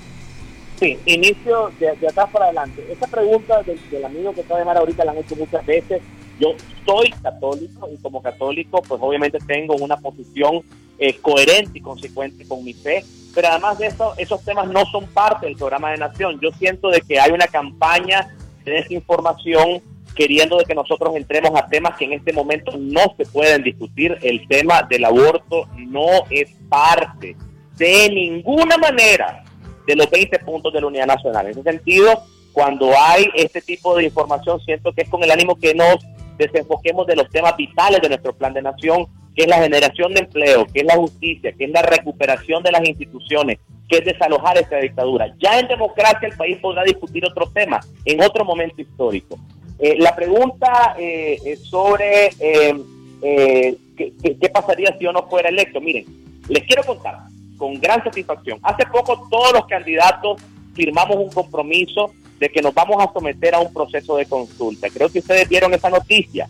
Sí, 0.80 0.98
inicio 1.06 1.70
de, 1.78 1.94
de 1.96 2.08
atrás 2.08 2.28
para 2.30 2.46
adelante. 2.46 2.84
Esa 2.90 3.06
pregunta 3.06 3.62
del, 3.62 3.78
del 3.90 4.04
amigo 4.04 4.34
que 4.34 4.40
acaba 4.40 4.58
de 4.58 4.64
llamar 4.64 4.78
ahorita 4.78 5.04
la 5.04 5.12
han 5.12 5.18
hecho 5.18 5.36
muchas 5.36 5.64
veces. 5.64 6.02
Yo 6.38 6.54
soy 6.84 7.10
católico 7.10 7.88
y 7.92 7.96
como 7.98 8.22
católico, 8.22 8.82
pues 8.82 9.00
obviamente 9.02 9.38
tengo 9.46 9.74
una 9.76 9.96
posición 9.96 10.62
eh, 10.98 11.16
coherente 11.18 11.78
y 11.78 11.80
consecuente 11.80 12.46
con 12.46 12.64
mi 12.64 12.72
fe. 12.72 13.04
Pero 13.34 13.48
además 13.48 13.78
de 13.78 13.86
eso, 13.86 14.14
esos 14.16 14.44
temas 14.44 14.68
no 14.68 14.84
son 14.86 15.06
parte 15.06 15.46
del 15.46 15.56
programa 15.56 15.90
de 15.90 15.98
Nación. 15.98 16.38
Yo 16.40 16.50
siento 16.52 16.88
de 16.88 17.00
que 17.00 17.18
hay 17.18 17.32
una 17.32 17.46
campaña 17.46 18.34
de 18.64 18.72
desinformación 18.72 19.82
queriendo 20.14 20.58
de 20.58 20.64
que 20.64 20.74
nosotros 20.74 21.14
entremos 21.16 21.50
a 21.56 21.66
temas 21.66 21.96
que 21.96 22.04
en 22.04 22.12
este 22.12 22.32
momento 22.32 22.72
no 22.78 23.00
se 23.16 23.26
pueden 23.26 23.62
discutir. 23.62 24.16
El 24.22 24.46
tema 24.46 24.82
del 24.82 25.04
aborto 25.04 25.68
no 25.76 26.24
es 26.30 26.50
parte 26.68 27.36
de 27.76 28.08
ninguna 28.10 28.78
manera 28.78 29.44
de 29.86 29.96
los 29.96 30.08
20 30.10 30.38
puntos 30.40 30.72
de 30.72 30.80
la 30.80 30.86
Unidad 30.86 31.06
Nacional. 31.06 31.46
En 31.46 31.52
ese 31.52 31.62
sentido, 31.62 32.22
cuando 32.52 32.92
hay 32.96 33.26
este 33.34 33.60
tipo 33.60 33.96
de 33.96 34.04
información, 34.04 34.60
siento 34.60 34.92
que 34.92 35.02
es 35.02 35.08
con 35.08 35.22
el 35.24 35.30
ánimo 35.30 35.56
que 35.56 35.74
nos 35.74 35.96
desenfoquemos 36.36 37.06
de 37.06 37.16
los 37.16 37.28
temas 37.30 37.56
vitales 37.56 38.00
de 38.00 38.08
nuestro 38.08 38.34
plan 38.34 38.52
de 38.54 38.62
nación, 38.62 39.06
que 39.34 39.42
es 39.42 39.48
la 39.48 39.58
generación 39.58 40.14
de 40.14 40.20
empleo, 40.20 40.66
que 40.66 40.80
es 40.80 40.86
la 40.86 40.96
justicia, 40.96 41.52
que 41.52 41.64
es 41.64 41.70
la 41.70 41.82
recuperación 41.82 42.62
de 42.62 42.72
las 42.72 42.86
instituciones, 42.88 43.58
que 43.88 43.98
es 43.98 44.04
desalojar 44.04 44.58
esta 44.58 44.76
dictadura. 44.78 45.34
Ya 45.38 45.58
en 45.58 45.68
democracia 45.68 46.28
el 46.28 46.36
país 46.36 46.58
podrá 46.58 46.84
discutir 46.84 47.24
otros 47.24 47.52
temas 47.52 47.88
en 48.04 48.22
otro 48.22 48.44
momento 48.44 48.80
histórico. 48.80 49.38
Eh, 49.78 49.96
la 49.98 50.14
pregunta 50.14 50.94
eh, 50.98 51.58
sobre 51.62 52.26
eh, 52.38 52.74
eh, 53.22 53.76
¿qué, 53.96 54.12
qué, 54.22 54.38
qué 54.38 54.48
pasaría 54.48 54.96
si 54.96 55.04
yo 55.04 55.12
no 55.12 55.28
fuera 55.28 55.48
electo, 55.48 55.80
miren, 55.80 56.04
les 56.48 56.62
quiero 56.64 56.82
contar 56.84 57.18
con 57.56 57.80
gran 57.80 58.02
satisfacción. 58.04 58.58
Hace 58.62 58.84
poco 58.86 59.26
todos 59.30 59.52
los 59.52 59.66
candidatos 59.66 60.40
firmamos 60.74 61.16
un 61.16 61.30
compromiso 61.30 62.12
de 62.38 62.48
que 62.48 62.62
nos 62.62 62.74
vamos 62.74 63.02
a 63.02 63.12
someter 63.12 63.54
a 63.54 63.60
un 63.60 63.72
proceso 63.72 64.16
de 64.16 64.26
consulta. 64.26 64.88
Creo 64.90 65.10
que 65.10 65.20
ustedes 65.20 65.48
vieron 65.48 65.72
esa 65.74 65.90
noticia. 65.90 66.48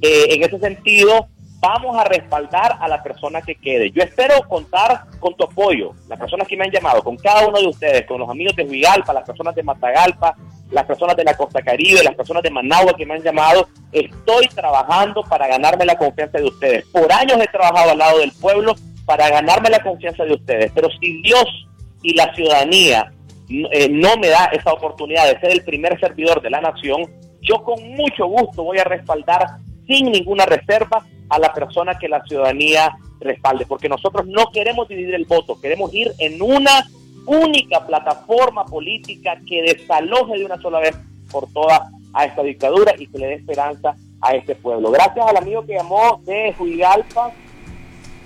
Eh, 0.00 0.26
en 0.30 0.42
ese 0.42 0.58
sentido, 0.58 1.28
vamos 1.60 1.96
a 1.96 2.04
respaldar 2.04 2.78
a 2.80 2.88
la 2.88 3.02
persona 3.02 3.42
que 3.42 3.56
quede. 3.56 3.90
Yo 3.90 4.02
espero 4.02 4.34
contar 4.48 5.04
con 5.18 5.34
tu 5.36 5.44
apoyo, 5.44 5.92
las 6.08 6.18
personas 6.18 6.46
que 6.46 6.56
me 6.56 6.64
han 6.64 6.70
llamado, 6.70 7.02
con 7.02 7.16
cada 7.16 7.46
uno 7.46 7.58
de 7.58 7.66
ustedes, 7.66 8.06
con 8.06 8.20
los 8.20 8.30
amigos 8.30 8.54
de 8.56 8.64
Huigalpa, 8.64 9.12
las 9.12 9.24
personas 9.24 9.54
de 9.54 9.62
Matagalpa, 9.62 10.36
las 10.70 10.84
personas 10.84 11.16
de 11.16 11.24
la 11.24 11.36
Costa 11.36 11.62
Caribe, 11.62 12.02
las 12.02 12.14
personas 12.14 12.42
de 12.42 12.50
Managua 12.50 12.94
que 12.96 13.06
me 13.06 13.14
han 13.14 13.22
llamado. 13.22 13.68
Estoy 13.90 14.46
trabajando 14.48 15.22
para 15.24 15.48
ganarme 15.48 15.84
la 15.84 15.96
confianza 15.96 16.38
de 16.38 16.44
ustedes. 16.44 16.84
Por 16.86 17.10
años 17.12 17.38
he 17.40 17.46
trabajado 17.46 17.92
al 17.92 17.98
lado 17.98 18.18
del 18.18 18.32
pueblo 18.32 18.74
para 19.04 19.28
ganarme 19.30 19.70
la 19.70 19.82
confianza 19.82 20.24
de 20.24 20.34
ustedes. 20.34 20.70
Pero 20.74 20.88
si 21.00 21.22
Dios 21.22 21.66
y 22.02 22.14
la 22.14 22.32
ciudadanía 22.34 23.12
eh, 23.48 23.88
no 23.90 24.16
me 24.16 24.28
da 24.28 24.46
esa 24.46 24.72
oportunidad 24.72 25.32
de 25.32 25.40
ser 25.40 25.50
el 25.50 25.64
primer 25.64 25.98
servidor 26.00 26.42
de 26.42 26.50
la 26.50 26.60
nación, 26.60 27.02
yo 27.40 27.62
con 27.62 27.82
mucho 27.90 28.26
gusto 28.26 28.64
voy 28.64 28.78
a 28.78 28.84
respaldar 28.84 29.46
sin 29.86 30.12
ninguna 30.12 30.44
reserva 30.44 31.06
a 31.28 31.38
la 31.38 31.52
persona 31.52 31.98
que 31.98 32.08
la 32.08 32.22
ciudadanía 32.24 32.96
respalde, 33.20 33.66
porque 33.66 33.88
nosotros 33.88 34.26
no 34.26 34.50
queremos 34.52 34.88
dividir 34.88 35.14
el 35.14 35.24
voto, 35.24 35.60
queremos 35.60 35.92
ir 35.94 36.12
en 36.18 36.40
una 36.40 36.86
única 37.26 37.86
plataforma 37.86 38.64
política 38.64 39.38
que 39.46 39.62
desaloje 39.62 40.38
de 40.38 40.44
una 40.44 40.60
sola 40.60 40.80
vez 40.80 40.96
por 41.30 41.50
todas 41.52 41.80
a 42.14 42.24
esta 42.24 42.42
dictadura 42.42 42.94
y 42.98 43.06
que 43.06 43.18
le 43.18 43.26
dé 43.26 43.34
esperanza 43.34 43.94
a 44.20 44.34
este 44.34 44.54
pueblo. 44.54 44.90
Gracias 44.90 45.26
al 45.26 45.36
amigo 45.36 45.64
que 45.64 45.74
llamó 45.74 46.20
de 46.24 46.54
Juigalpa, 46.56 47.32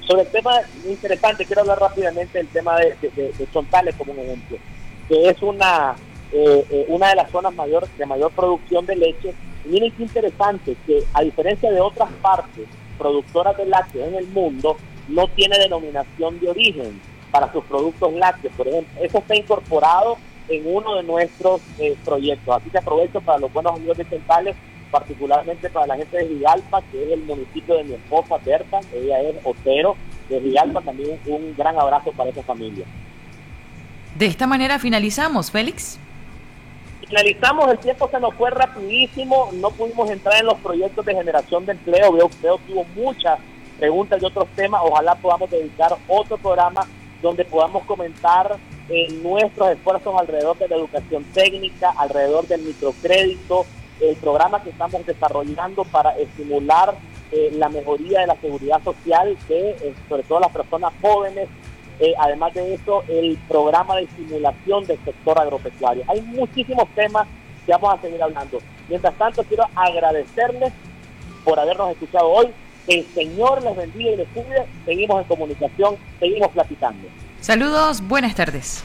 sobre 0.06 0.22
el 0.22 0.28
tema 0.28 0.60
interesante, 0.88 1.44
quiero 1.44 1.62
hablar 1.62 1.78
rápidamente 1.78 2.38
del 2.38 2.48
tema 2.48 2.76
de, 2.78 2.96
de, 3.00 3.10
de, 3.10 3.32
de 3.32 3.50
Chontales 3.52 3.94
como 3.96 4.12
un 4.12 4.18
ejemplo, 4.18 4.58
que 5.12 5.28
es 5.28 5.42
una, 5.42 5.94
eh, 6.32 6.64
eh, 6.70 6.86
una 6.88 7.10
de 7.10 7.16
las 7.16 7.30
zonas 7.30 7.54
mayor, 7.54 7.86
de 7.98 8.06
mayor 8.06 8.32
producción 8.32 8.86
de 8.86 8.96
leche. 8.96 9.34
Y 9.66 9.68
miren 9.68 9.92
qué 9.92 10.04
interesante, 10.04 10.74
que 10.86 11.04
a 11.12 11.20
diferencia 11.20 11.70
de 11.70 11.82
otras 11.82 12.10
partes 12.22 12.66
productoras 12.96 13.54
de 13.58 13.66
lácteos 13.66 14.08
en 14.08 14.14
el 14.14 14.26
mundo, 14.28 14.78
no 15.08 15.28
tiene 15.28 15.58
denominación 15.58 16.40
de 16.40 16.48
origen 16.48 17.00
para 17.30 17.52
sus 17.52 17.62
productos 17.64 18.10
lácteos, 18.14 18.54
por 18.54 18.68
ejemplo. 18.68 19.04
Eso 19.04 19.18
está 19.18 19.36
incorporado 19.36 20.16
en 20.48 20.62
uno 20.66 20.94
de 20.94 21.02
nuestros 21.02 21.60
eh, 21.78 21.94
proyectos. 22.06 22.56
Así 22.56 22.70
que 22.70 22.78
aprovecho 22.78 23.20
para 23.20 23.38
los 23.38 23.52
buenos 23.52 23.74
amigos 23.76 23.98
de 23.98 24.04
Centrales, 24.04 24.56
particularmente 24.90 25.68
para 25.68 25.88
la 25.88 25.96
gente 25.96 26.16
de 26.16 26.24
Vigalpa, 26.24 26.80
que 26.90 27.04
es 27.04 27.10
el 27.12 27.22
municipio 27.24 27.76
de 27.76 27.84
mi 27.84 27.94
esposa 27.94 28.38
Berta, 28.38 28.80
ella 28.94 29.20
es 29.20 29.36
Otero 29.44 29.94
de 30.30 30.40
Vigalpa, 30.40 30.80
también 30.80 31.20
un 31.26 31.54
gran 31.54 31.78
abrazo 31.78 32.12
para 32.12 32.30
esa 32.30 32.42
familia. 32.42 32.86
De 34.16 34.26
esta 34.26 34.46
manera 34.46 34.78
finalizamos, 34.78 35.50
Félix. 35.50 35.98
Finalizamos, 37.00 37.70
el 37.70 37.78
tiempo 37.78 38.08
se 38.10 38.20
nos 38.20 38.34
fue 38.34 38.50
rapidísimo, 38.50 39.50
no 39.54 39.70
pudimos 39.70 40.10
entrar 40.10 40.40
en 40.40 40.46
los 40.46 40.58
proyectos 40.58 41.04
de 41.04 41.14
generación 41.14 41.66
de 41.66 41.72
empleo, 41.72 42.12
veo, 42.12 42.30
veo 42.42 42.60
que 42.66 42.72
hubo 42.72 42.84
muchas 42.94 43.38
preguntas 43.78 44.22
y 44.22 44.24
otros 44.24 44.48
temas, 44.54 44.80
ojalá 44.84 45.14
podamos 45.16 45.50
dedicar 45.50 45.94
otro 46.08 46.38
programa 46.38 46.86
donde 47.20 47.44
podamos 47.44 47.84
comentar 47.84 48.56
eh, 48.88 49.08
nuestros 49.22 49.70
esfuerzos 49.70 50.14
alrededor 50.18 50.58
de 50.58 50.68
la 50.68 50.76
educación 50.76 51.24
técnica, 51.32 51.92
alrededor 51.96 52.46
del 52.46 52.62
microcrédito, 52.62 53.64
el 54.00 54.16
programa 54.16 54.62
que 54.62 54.70
estamos 54.70 55.06
desarrollando 55.06 55.84
para 55.84 56.10
estimular 56.18 56.94
eh, 57.30 57.50
la 57.54 57.68
mejoría 57.68 58.20
de 58.20 58.26
la 58.26 58.36
seguridad 58.36 58.82
social 58.82 59.36
de 59.48 59.70
eh, 59.70 59.94
sobre 60.08 60.22
todo 60.24 60.40
las 60.40 60.52
personas 60.52 60.92
jóvenes, 61.00 61.48
eh, 62.02 62.14
además 62.18 62.52
de 62.52 62.74
eso 62.74 63.04
el 63.06 63.38
programa 63.48 63.94
de 63.94 64.02
estimulación 64.02 64.84
del 64.86 64.98
sector 65.04 65.38
agropecuario. 65.38 66.02
Hay 66.08 66.20
muchísimos 66.20 66.88
temas 66.96 67.28
que 67.64 67.70
vamos 67.70 67.94
a 67.94 68.02
seguir 68.02 68.20
hablando. 68.20 68.58
Mientras 68.88 69.14
tanto, 69.14 69.44
quiero 69.44 69.64
agradecerles 69.76 70.72
por 71.44 71.60
habernos 71.60 71.92
escuchado 71.92 72.28
hoy. 72.28 72.48
Que 72.88 72.98
el 72.98 73.06
Señor 73.14 73.62
les 73.62 73.76
bendiga 73.76 74.10
y 74.10 74.16
les 74.16 74.28
cuide. 74.30 74.66
Seguimos 74.84 75.22
en 75.22 75.28
comunicación, 75.28 75.96
seguimos 76.18 76.48
platicando. 76.50 77.06
Saludos, 77.40 78.00
buenas 78.00 78.34
tardes. 78.34 78.82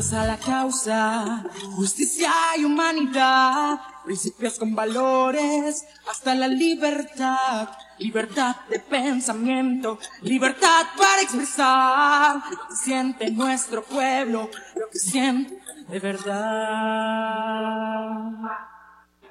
Unidos 0.00 0.14
a 0.14 0.24
la 0.24 0.38
causa, 0.38 1.44
justicia 1.76 2.32
y 2.56 2.64
humanidad, 2.64 3.78
principios 4.02 4.58
con 4.58 4.74
valores, 4.74 5.84
hasta 6.10 6.34
la 6.34 6.48
libertad. 6.48 7.68
libertad 7.98 8.56
de 8.70 8.80
pensamiento, 8.80 9.98
libertad 10.22 10.86
para 10.96 11.20
expresar 11.20 12.36
lo 12.50 12.68
que 12.68 12.76
siente 12.76 13.30
nuestro 13.30 13.82
pueblo, 13.82 14.48
lo 14.74 14.88
que 14.90 14.98
siente 14.98 15.60
de 15.88 15.98
verdad. 15.98 16.40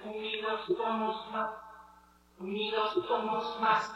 Unidos 0.06 0.62
somos 0.68 1.32
más, 1.32 1.50
unidos 2.38 2.94
somos 3.08 3.60
más. 3.60 3.90